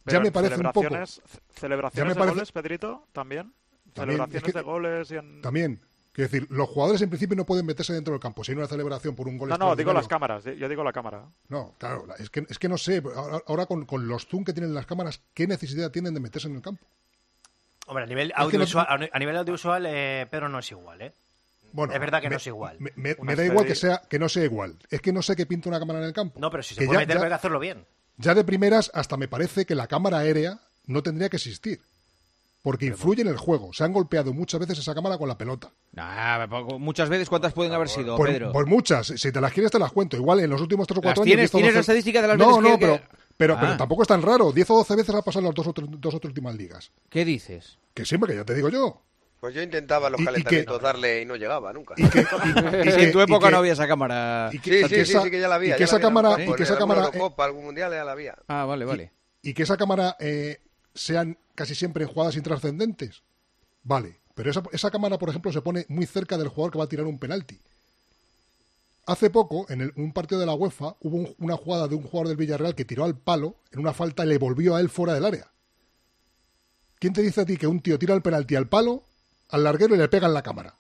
[0.04, 0.82] Pero ya me parece un poco.
[0.82, 3.08] celebraciones- ce- ¿Celebraciones me de parece- goles, Pedrito?
[3.14, 3.54] ¿También?
[3.94, 5.42] También, ¿Celebraciones es que- de goles y en...
[5.42, 5.82] También.
[6.14, 8.44] Quiero decir, los jugadores en principio no pueden meterse dentro del campo.
[8.44, 10.44] Si hay una celebración por un gol No, no, digo las cámaras.
[10.44, 11.24] Yo digo la cámara.
[11.48, 13.02] No, claro, es que, es que no sé.
[13.16, 16.50] Ahora, ahora con, con los zoom que tienen las cámaras, ¿qué necesidad tienen de meterse
[16.50, 16.86] en el campo?
[17.88, 21.14] Hombre, a nivel no- audiovisual, a nivel audiovisual eh, Pedro no es igual, ¿eh?
[21.74, 22.76] Bueno, es verdad que me- no es igual.
[22.80, 24.76] Me, me- Una me da igual que sea que no sea igual.
[24.90, 26.38] Es que no sé qué pinta una cámara en el campo.
[26.42, 27.86] No, pero si se Que puede ya- meter, ya- hay que hacerlo bien.
[28.18, 31.80] Ya de primeras, hasta me parece que la cámara aérea no tendría que existir.
[32.64, 33.74] Porque influye en el juego.
[33.74, 35.72] Se han golpeado muchas veces esa cámara con la pelota.
[35.94, 36.46] Nah,
[36.78, 38.52] muchas veces, ¿cuántas pueden haber sido, Por, Pedro?
[38.52, 39.08] por muchas.
[39.08, 40.16] Si te las quieres, te las cuento.
[40.16, 41.26] Igual en los últimos 3 o 4 ¿Las años.
[41.26, 41.52] tienes?
[41.52, 43.54] 10 o ¿Tienes 12 la estadística de las no, veces No, que- pero, que- pero,
[43.56, 43.58] Ah.
[43.62, 44.52] pero tampoco es tan raro.
[44.52, 46.92] 10 o 12 veces ha pasado en las dos, otras- dos o tres últimas ligas.
[47.10, 47.80] ¿Qué dices?
[47.96, 49.02] Que siempre, que ya te digo yo.
[49.42, 51.96] Pues yo intentaba en los Y- y calentamientos que- darle y no llegaba nunca.
[51.98, 52.22] Y que, y-
[52.86, 54.50] y Y que- en tu y época que- no había esa cámara.
[54.54, 55.70] y que- Sí, sí, que sí, esa- sí, que ya la había.
[55.70, 58.38] y ya que esa cámara- y que esa cámara- algún mundial ya la había.
[58.48, 59.12] Ah, vale, vale.
[59.42, 60.62] y que esa cámara eh,
[60.94, 63.24] sean casi siempre en jugadas intrascendentes.
[63.84, 66.84] Vale, pero esa, esa cámara, por ejemplo, se pone muy cerca del jugador que va
[66.86, 67.60] a tirar un penalti.
[69.08, 72.04] Hace poco, en el- un partido de la UEFA, hubo un- una jugada de un
[72.04, 74.90] jugador del Villarreal que tiró al palo en una falta y le volvió a él
[74.90, 75.48] fuera del área.
[77.00, 79.02] ¿Quién te dice a ti que un tío tira el penalti al palo,
[79.52, 80.74] al larguero y le pega en la cámara?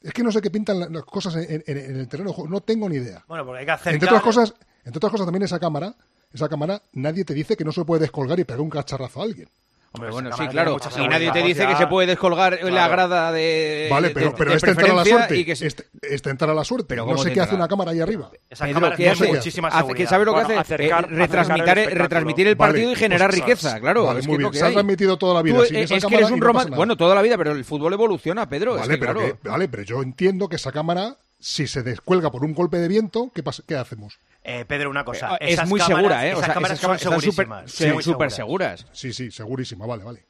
[0.00, 2.34] Es que no sé qué pintan la- las cosas en, en- en el terreno.
[2.48, 3.24] No tengo ni idea.
[3.26, 3.94] Bueno, porque hay que acercar...
[3.94, 5.94] Entre otras cosas, entre otras cosas también esa cámara,
[6.32, 9.24] esa cámara, nadie te dice que no se puede descolgar y pegar un cacharrazo a
[9.24, 9.48] alguien.
[9.90, 10.76] Hombre, esa bueno, sí, claro.
[10.98, 12.92] Y nadie te dice que se puede descolgar la Claro.
[12.92, 13.88] grada de.
[13.90, 15.36] Vale, pero, de- pero de es tentar a la suerte.
[15.38, 16.86] y que se- Es, es tentar a la suerte.
[16.88, 18.30] Pero no ¿cómo sé qué hace una cámara ahí arriba.
[18.50, 19.28] Esa Pedro, cámara ¿qué tiene hace?
[19.32, 19.96] muchísima Hace- seguridad.
[20.04, 20.74] que ¿Sabe lo que Bueno, hace?
[20.74, 24.04] acercar- Eh, retransmitir, acercar el retransmitir el Vale, partido y generar pues, riqueza, claro.
[24.04, 24.50] Vale, es muy que bien.
[24.52, 26.30] que Se ha transmitido toda la vida Tú, sin eh, esa es que cámara eres
[26.32, 26.76] un no nada.
[26.76, 28.74] Bueno, toda la vida, pero el fútbol evoluciona, Pedro.
[28.76, 32.52] Vale, que, pero, que- vale, yo entiendo que esa cámara, si se descuelga por un
[32.52, 34.18] golpe de viento, ¿qué, pasa- qué hacemos?
[34.50, 35.34] Eh, Pedro, una cosa.
[35.34, 36.30] Eh, es esas muy cámaras- segura, ¿eh?
[36.30, 37.70] O Esas sea, cámaras esas son están súper- segurísimas.
[37.72, 38.80] sí, muy súper seguras.
[38.80, 38.98] seguras.
[38.98, 40.26] Sí, sí, segurísima, vale, vale.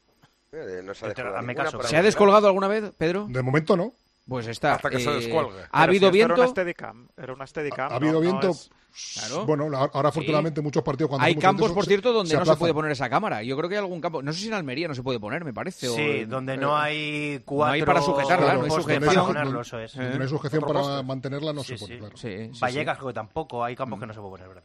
[0.51, 3.27] Eh, no se ha Pero, caso, ¿Se ha descolgado alguna vez, Pedro?
[3.29, 3.93] De momento no.
[4.27, 4.75] Pues está.
[4.75, 5.61] Hasta que se eh, descuelgue.
[5.63, 6.33] ¿Ha Pero habido si viento?
[6.33, 7.07] Era una Steadicam.
[7.17, 8.49] Era una Steadicam, Ha no- habido no viento.
[8.49, 8.69] es-
[9.13, 9.45] Claro.
[9.45, 12.73] Bueno, ahora afortunadamente muchos partidos cuando Hay campos, por cierto, donde se no se puede
[12.73, 13.43] poner esa cámara.
[13.43, 14.21] Yo creo que hay algún campo.
[14.21, 15.87] No sé si en Almería no se puede poner, me parece.
[15.87, 17.73] Sí, donde eh, no hay cuatro...
[17.73, 19.05] hay para sujetarla, no hay sujeción.
[19.05, 19.95] para Donde- ponerlo, eso es.
[19.95, 21.03] donde no hay sujeción Otro para poste.
[21.05, 21.99] mantenerla, no Sí, se pone, sí.
[21.99, 22.17] claro.
[22.17, 22.99] Sí, sí, Vallecas sí.
[22.99, 24.63] creo que tampoco, hay campos que no se puede poner, ¿verdad?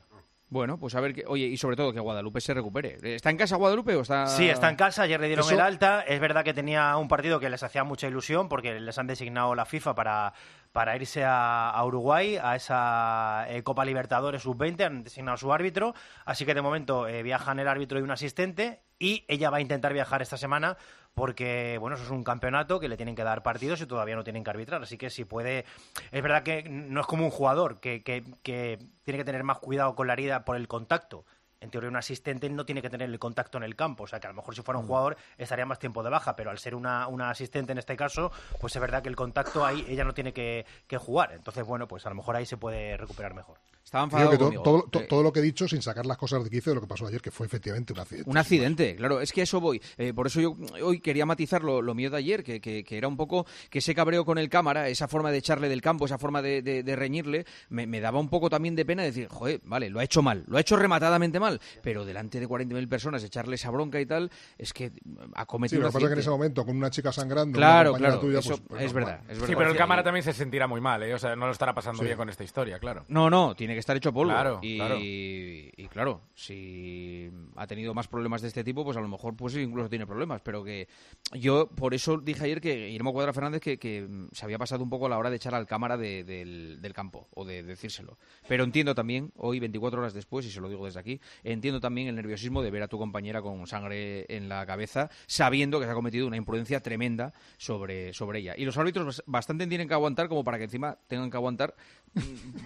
[0.50, 1.24] Bueno, pues a ver que.
[1.26, 2.98] Oye, y sobre todo que Guadalupe se recupere.
[3.16, 4.26] ¿Está en casa Guadalupe o está.?
[4.28, 6.02] Sí, está en casa, ayer le dieron Eso- el alta.
[6.02, 9.54] Es verdad que tenía un partido que les hacía mucha ilusión porque les han designado
[9.54, 10.32] la FIFA para,
[10.74, 16.44] para irse a, Uruguay, a esa eh, Copa Libertadores Sub-20, han designado su árbitro, así
[16.44, 19.92] que de momento eh, viajan el árbitro y un asistente, y ella va a intentar
[19.92, 20.76] viajar esta semana
[21.14, 24.24] porque, bueno, eso es un campeonato que le tienen que dar partidos y todavía no
[24.24, 25.64] tienen que arbitrar, así que si puede...
[26.10, 29.94] Es verdad que no es como un jugador que, que tiene que tener más cuidado
[29.94, 31.24] con la herida por el contacto,
[31.64, 34.20] en teoría un asistente no tiene que tener el contacto en el campo, o sea
[34.20, 36.58] que a lo mejor si fuera un jugador estaría más tiempo de baja, pero al
[36.58, 40.04] ser una, una asistente en este caso, pues es verdad que el contacto ahí ella
[40.04, 43.34] no tiene que, que jugar, entonces bueno, pues a lo mejor ahí se puede recuperar
[43.34, 43.58] mejor.
[43.84, 44.62] Estaba enfadado que conmigo.
[44.62, 46.76] todo, to- Eh, todo lo que he dicho, sin sacar las cosas de quicio de
[46.76, 48.30] lo que pasó ayer, que fue efectivamente un accidente.
[48.30, 49.80] Un accidente, claro, es que a eso voy.
[49.98, 52.96] Eh, por eso yo hoy quería matizar lo, lo mío de ayer, que, que- que
[52.98, 56.06] era un poco que ese cabreo con el cámara, esa forma de echarle del campo,
[56.06, 59.28] esa forma de, de- de reñirle, me, me daba un poco también de pena decir,
[59.30, 62.88] joder, vale, lo ha hecho mal, lo ha hecho rematadamente mal, pero delante de 40.000
[62.88, 64.86] personas echarle esa bronca y tal, es que
[65.34, 67.12] ha Sí, cometido lo un que pasa es que en ese momento, con una chica
[67.12, 69.20] sangrando, Claro, una claro, tuya, eso pues- pues es normal.
[69.20, 69.78] verdad, es Sí, pero el Sí.
[69.78, 71.12] cámara también se sentirá muy mal, ¿eh?
[71.14, 72.06] O sea, no lo estará pasando Sí.
[72.06, 73.04] bien con esta historia, claro.
[73.08, 74.32] No, no, tiene que estar hecho polvo.
[74.32, 74.96] Claro, y, claro.
[75.00, 79.56] y claro, si ha tenido más problemas de este tipo, pues a lo mejor pues
[79.56, 80.40] incluso tiene problemas.
[80.42, 80.88] Pero que
[81.32, 84.90] yo por eso dije ayer que Guillermo Cuadra Fernández que, que, se había pasado un
[84.90, 88.18] poco a la hora de echar al cámara de- del, del campo o de decírselo.
[88.48, 92.08] Pero entiendo también, hoy 24 horas después, y se lo digo desde aquí, entiendo también
[92.08, 95.92] el nerviosismo de ver a tu compañera con sangre en la cabeza, sabiendo que se
[95.92, 98.54] ha cometido una imprudencia tremenda sobre, sobre ella.
[98.56, 101.74] Y los árbitros bas- bastante tienen que aguantar como para que encima tengan que aguantar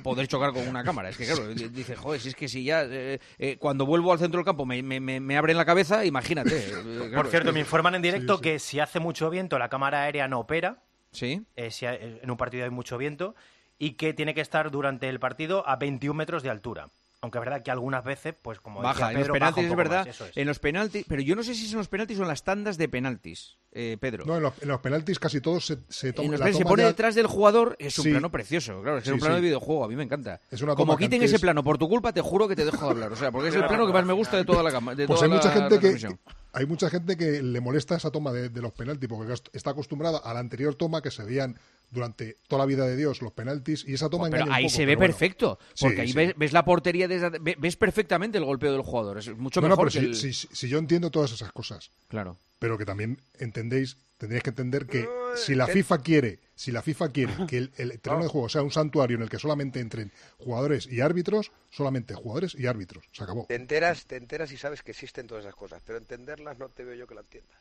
[0.03, 1.09] poder chocar con una cámara.
[1.09, 4.13] Es que claro, di- dice, joder, si es que si ya eh, eh, cuando vuelvo
[4.13, 6.57] al centro del campo me, me, me, me abren la cabeza, imagínate.
[6.57, 8.43] eh, claro, Por es cierto, que- me informan en directo Sí, sí.
[8.51, 10.83] que si hace mucho viento la cámara aérea no opera.
[11.11, 11.43] Sí.
[11.57, 13.35] eh, si hay- en un partido hay mucho viento
[13.79, 16.91] y que tiene que estar durante el partido a 21 metros de altura.
[17.21, 20.07] Aunque es verdad que algunas veces, pues como Baja, decía en los penaltis es verdad.
[20.07, 20.37] más, es.
[20.37, 22.79] En los penaltis, pero yo no sé si son los penaltis o en las tandas
[22.79, 24.25] de penaltis, eh, Pedro.
[24.25, 26.31] No, en los, en los penaltis casi todos se, se En toman.
[26.31, 28.11] los la penaltis se pone ya- detrás del jugador, es un Sí.
[28.13, 29.41] plano precioso, claro, es que es Sí, un plano sí.
[29.43, 30.41] de videojuego, a mí me encanta.
[30.49, 32.85] Es una Como quiten antes- ese plano por tu culpa, te juro que te dejo
[32.85, 34.71] de hablar, o sea, porque es el plano que más me gusta de toda la
[34.71, 36.17] cama, de Pues toda hay mucha la gente que.
[36.53, 40.19] Hay mucha gente que le molesta esa toma de, de los penaltis porque está acostumbrada
[40.19, 41.57] a la anterior toma que se veían
[41.91, 44.81] durante toda la vida de Dios los penaltis y esa toma Pero ahí poco, se
[44.85, 45.13] ve pero bueno.
[45.13, 46.15] perfecto, Sí, porque ahí sí.
[46.15, 49.69] ves, ves la portería, desde- ve- ves perfectamente el golpeo del jugador, es mucho No,
[49.69, 51.91] no, mejor pero que si, el- si- si yo entiendo todas esas cosas.
[52.09, 52.37] Claro.
[52.59, 55.09] Pero que también entendéis, tendríais que entender que
[55.39, 58.49] si la te- FIFA quiere, si la FIFA quiere que el, el terreno de juego
[58.49, 63.05] sea un santuario en el que solamente entren jugadores y árbitros, solamente jugadores y árbitros.
[63.13, 63.47] Se acabó.
[63.47, 66.85] Te enteras, te enteras y sabes que existen todas esas cosas, pero entenderlas no te
[66.85, 67.59] veo yo que la entiendas.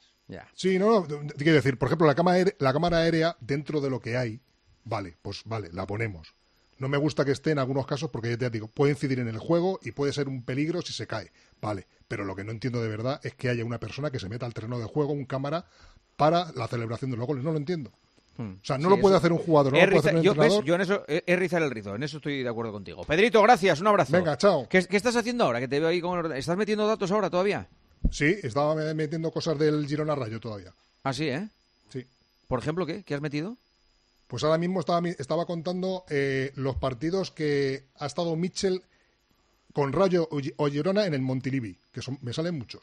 [0.53, 3.89] Sí, no, no, quiero decir, por ejemplo, la cámara, aérea, la cámara aérea, dentro de
[3.89, 4.41] lo que hay,
[4.83, 6.33] vale, pues vale, la ponemos.
[6.79, 9.27] No me gusta que esté en algunos casos porque ya te digo, puede incidir en
[9.29, 11.31] el juego y puede ser un peligro si se cae.
[11.61, 14.29] Vale, pero lo que no entiendo de verdad es que haya una persona que se
[14.29, 15.65] meta al terreno de juego, un cámara,
[16.17, 17.43] para la celebración de los goles.
[17.43, 17.91] No lo entiendo.
[18.39, 20.15] O sea, no Sí, lo puede eso- hacer un jugador, no Es lo puede hacer
[20.15, 20.37] un yo, ¿ves?
[20.53, 20.65] entrenador.
[20.65, 23.03] Yo en eso es es rizar el rizo, en eso estoy de acuerdo contigo.
[23.03, 24.11] Pedrito, gracias, un abrazo.
[24.11, 24.67] Venga, chao.
[24.69, 25.59] ¿Qué, qué estás haciendo ahora?
[25.59, 27.67] Que te veo ahí con ¿Estás metiendo datos ahora todavía?
[28.11, 30.71] Sí, estaba me- metiendo cosas del Girona Rayo todavía.
[31.03, 31.47] Ah, sí, ¿eh?
[31.91, 32.05] Sí.
[32.47, 33.01] Por ejemplo, ¿qué?
[33.03, 33.57] ¿Qué has metido?
[34.27, 38.83] Pues ahora mismo estaba, estaba contando eh, los partidos que ha estado Mitchell
[39.73, 42.81] con Rayo o Girona en el Montilivi, que son, me salen muchos.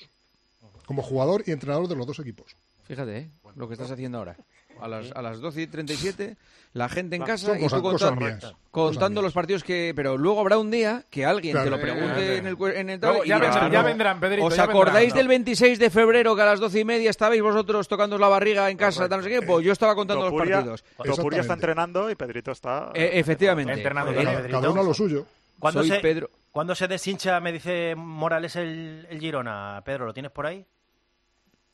[0.87, 2.57] Como jugador y entrenador de los dos equipos.
[2.87, 3.31] Fíjate, ¿eh?
[3.57, 4.37] Lo que estás haciendo ahora.
[4.81, 6.37] A las, a las 12 y 37,
[6.73, 9.93] la gente en casa y tú mías, contando los partidos que...
[9.95, 12.99] Pero luego habrá un día que alguien te lo pregunte Eh, en el, en el
[12.99, 13.87] y ya dirás, vendrán, "No, ya no".
[13.87, 16.85] vendrán, Pedrito, ¿Os ya acordáis vendrán, del 26 de febrero que a las 12 y
[16.85, 19.09] media estabais vosotros tocando la barriga en casa?
[19.09, 19.43] tal, no sé qué?
[19.43, 20.85] Pues yo estaba contando los partidos.
[21.05, 22.91] Topuria está entrenando y Pedrito está...
[22.95, 23.75] Eh, efectivamente.
[23.75, 24.13] Entrenando
[24.51, 25.25] Cada uno lo suyo.
[25.61, 26.29] ¿Cuándo Soy se, Pedro.
[26.51, 29.81] ¿Cuándo se deshincha, me dice Morales, el, el Girona?
[29.85, 30.67] Pedro, ¿lo tienes por ahí?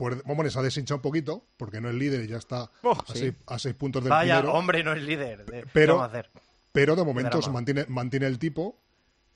[0.00, 3.18] Pues ha deshinchado un poquito, porque no es líder y ya está a, Oh, sí.
[3.18, 4.58] seis, a seis puntos del Vaya, primero.
[4.58, 5.44] hombre, no es líder.
[5.44, 6.30] de- ¿qué Pero- hacer?
[6.72, 8.80] Pero de momento se mantiene, mantiene el tipo.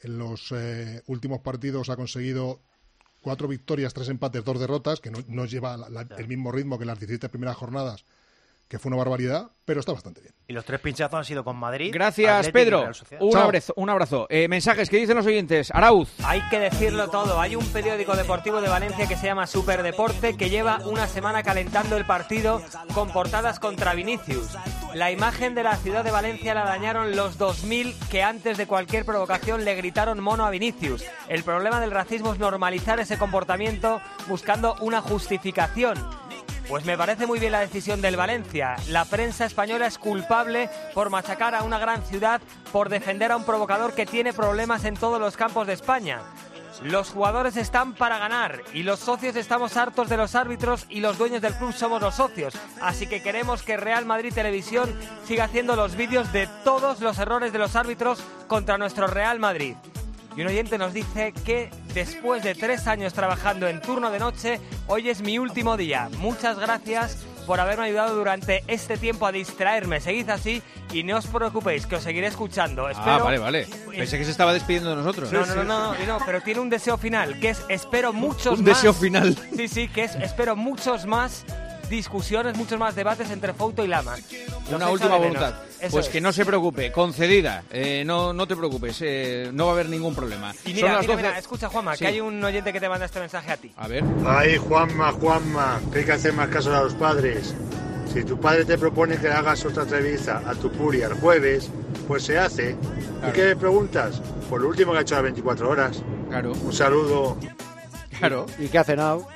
[0.00, 2.61] En los eh, últimos partidos ha conseguido
[3.20, 6.79] cuatro victorias, tres empates, dos derrotas, que no, no lleva la- la- el mismo ritmo
[6.79, 8.05] que las 17 primeras jornadas,
[8.68, 10.35] que fue una barbaridad, pero está bastante bien.
[10.46, 11.90] Y los tres pinchazos han sido con Madrid.
[11.92, 12.90] Gracias, Pedro.
[13.20, 13.42] Un Chao.
[13.44, 13.72] abrazo.
[13.77, 14.27] Un abrazo.
[14.29, 15.70] Eh, mensajes que dicen los oyentes.
[15.72, 16.11] Arauz.
[16.24, 17.40] Hay que decirlo todo.
[17.40, 21.96] Hay un periódico deportivo de Valencia que se llama Superdeporte que lleva una semana calentando
[21.96, 22.61] el partido
[22.94, 24.57] con portadas contra Vinicius.
[24.92, 29.05] La imagen de la ciudad de Valencia la dañaron los 2.000 que antes de cualquier
[29.05, 31.05] provocación le gritaron mono a Vinicius.
[31.29, 35.98] El problema del racismo es normalizar ese comportamiento buscando una justificación.
[36.68, 38.77] Pues me parece muy bien la decisión del Valencia.
[38.88, 42.40] La prensa española es culpable por machacar a una gran ciudad,
[42.72, 46.22] por defender a un provocador que tiene problemas en todos los campos de España.
[46.83, 51.18] Los jugadores están para ganar y los socios estamos hartos de los árbitros y los
[51.18, 52.55] dueños del club somos los socios.
[52.81, 54.92] Así que queremos que Real Madrid Televisión
[55.27, 59.77] siga haciendo los vídeos de todos los errores de los árbitros contra nuestro Real Madrid.
[60.37, 64.61] Y un oyente nos dice que después de tres años trabajando en turno de noche,
[64.88, 66.11] hoy es mi último día.
[66.18, 70.00] Muchas gracias por haberme ayudado durante este tiempo a distraerme.
[70.00, 72.87] Seguid así y no os preocupéis, que os seguiré escuchando.
[72.87, 73.24] Ah, Espero...
[73.24, 73.66] vale, vale.
[73.96, 75.30] Pensé que se estaba despidiendo de nosotros.
[75.30, 78.64] No, no, no, no, no, pero tiene un deseo final, que es espero muchos Un
[78.64, 78.76] más...
[78.76, 79.37] deseo final.
[79.57, 81.44] Sí, sí, que es espero muchos más
[81.88, 84.16] discusiones, muchos más debates entre Fouto y Lama.
[84.70, 85.55] Los Una última voluntad.
[85.81, 86.12] Eso Pues es.
[86.12, 87.62] que no se preocupe, concedida.
[87.70, 90.53] Eh, no, no te preocupes, eh, no va a haber ningún problema.
[90.64, 91.16] Y Son mira, las mira, 12.
[91.26, 92.05] mira, escucha Juanma, Sí.
[92.05, 93.70] que hay un oyente que te manda este mensaje a ti.
[93.76, 94.03] A ver.
[94.26, 97.55] Ay, Juanma, Juanma, que hay que hacer más caso a los padres.
[98.12, 101.68] Si tu padre te propone que le hagas otra entrevista a tu puri el jueves,
[102.07, 102.76] pues se hace.
[103.28, 104.20] ¿Y qué le preguntas?
[104.49, 106.03] Por lo último que ha hecho las 24 horas.
[106.30, 106.53] Claro.
[106.53, 107.37] Un saludo.
[108.18, 108.47] Claro.
[108.59, 109.26] ¿Y qué ha cenado?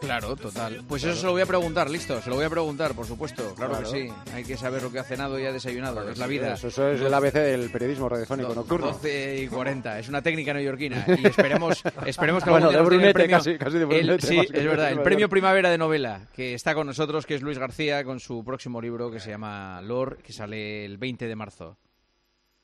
[0.00, 0.82] Claro, total.
[0.88, 3.54] Pues eso se lo voy a preguntar, listo, se lo voy a preguntar, por supuesto.
[3.56, 3.90] Claro, Claro.
[3.92, 4.12] que sí.
[4.32, 6.54] Hay que saber lo que ha cenado y ha desayunado, es la vida.
[6.54, 8.86] Eso, eso es el ABC del periodismo radiofónico nocturno.
[8.88, 9.98] 12 y 40.
[9.98, 11.04] Es una técnica neoyorquina.
[11.18, 13.36] Y esperemos, esperemos que Bueno, de den el Brunete, premio.
[13.38, 14.92] casi- casi de el- Brunete, sí, más es verdad.
[14.92, 15.28] El premio.
[15.28, 19.10] Primavera de Novela, que está con nosotros, que es Luis García, con su próximo libro
[19.10, 21.76] que se llama Lor, que sale el 20 de marzo.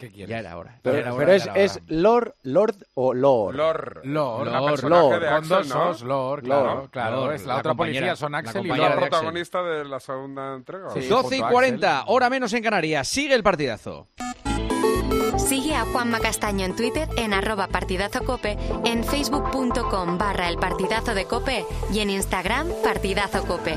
[0.05, 0.30] ¿Qué quieres?
[0.30, 0.78] Ya era hora.
[0.82, 1.62] Pero, ya era hora, pero es, era hora.
[1.62, 3.55] es Lord, Lord o Lord.
[3.57, 4.00] Lor.
[4.05, 5.20] Lor, la Lor, personaje Lor.
[5.20, 5.88] de Con Axel, dos ¿no?
[5.90, 6.90] os, Lor, claro, Lor.
[6.90, 7.16] claro.
[7.16, 8.86] Lor, es la, la otra policía son Axel y La Lor.
[8.86, 9.09] de Axel.
[9.09, 10.90] protagonista de la segunda entrega.
[10.90, 11.00] Sí.
[11.07, 12.14] 12 y junto a 40, Axel.
[12.14, 13.09] hora menos en Canarias.
[13.09, 14.09] Sigue el partidazo.
[15.36, 21.14] Sigue a Juanma Castaño en Twitter en arroba partidazo cope, en facebook.com barra el partidazo
[21.14, 23.76] de cope y en Instagram partidazo cope.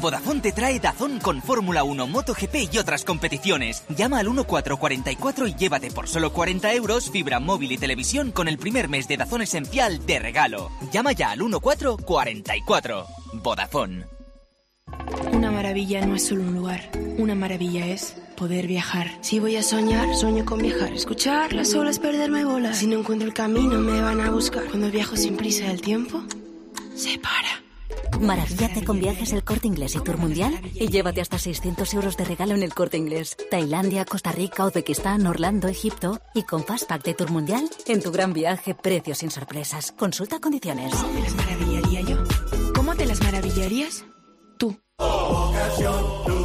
[0.00, 3.84] Vodafone te trae Dazón con Fórmula 1, MotoGP y otras competiciones.
[3.96, 8.58] Llama al 1444 y llévate por solo 40 euros fibra móvil y televisión con el
[8.58, 10.70] primer mes de Dazón esencial de regalo.
[10.92, 13.06] Llama ya al 1444.
[13.42, 14.06] Vodafone.
[15.32, 19.10] Una maravilla no es solo un lugar, una maravilla es poder viajar.
[19.20, 20.92] Si voy a soñar, sueño con viajar.
[20.92, 22.74] Escuchar las olas, perderme bola.
[22.74, 24.64] Si no encuentro el camino, me van a buscar.
[24.64, 26.22] Cuando viajo sin prisa, el tiempo
[26.94, 27.62] se para.
[28.20, 32.24] Maravillate con viajes el corte inglés y tour mundial y llévate hasta 600 euros de
[32.24, 33.36] regalo en el corte inglés.
[33.50, 38.32] Tailandia, Costa Rica, Uzbekistán, Orlando, Egipto y con Fastpack de tour mundial en tu gran
[38.32, 39.92] viaje, precios sin sorpresas.
[39.92, 40.92] Consulta condiciones.
[40.94, 42.16] ¿Cómo me las maravillaría yo?
[42.74, 44.04] ¿Cómo te las maravillarías?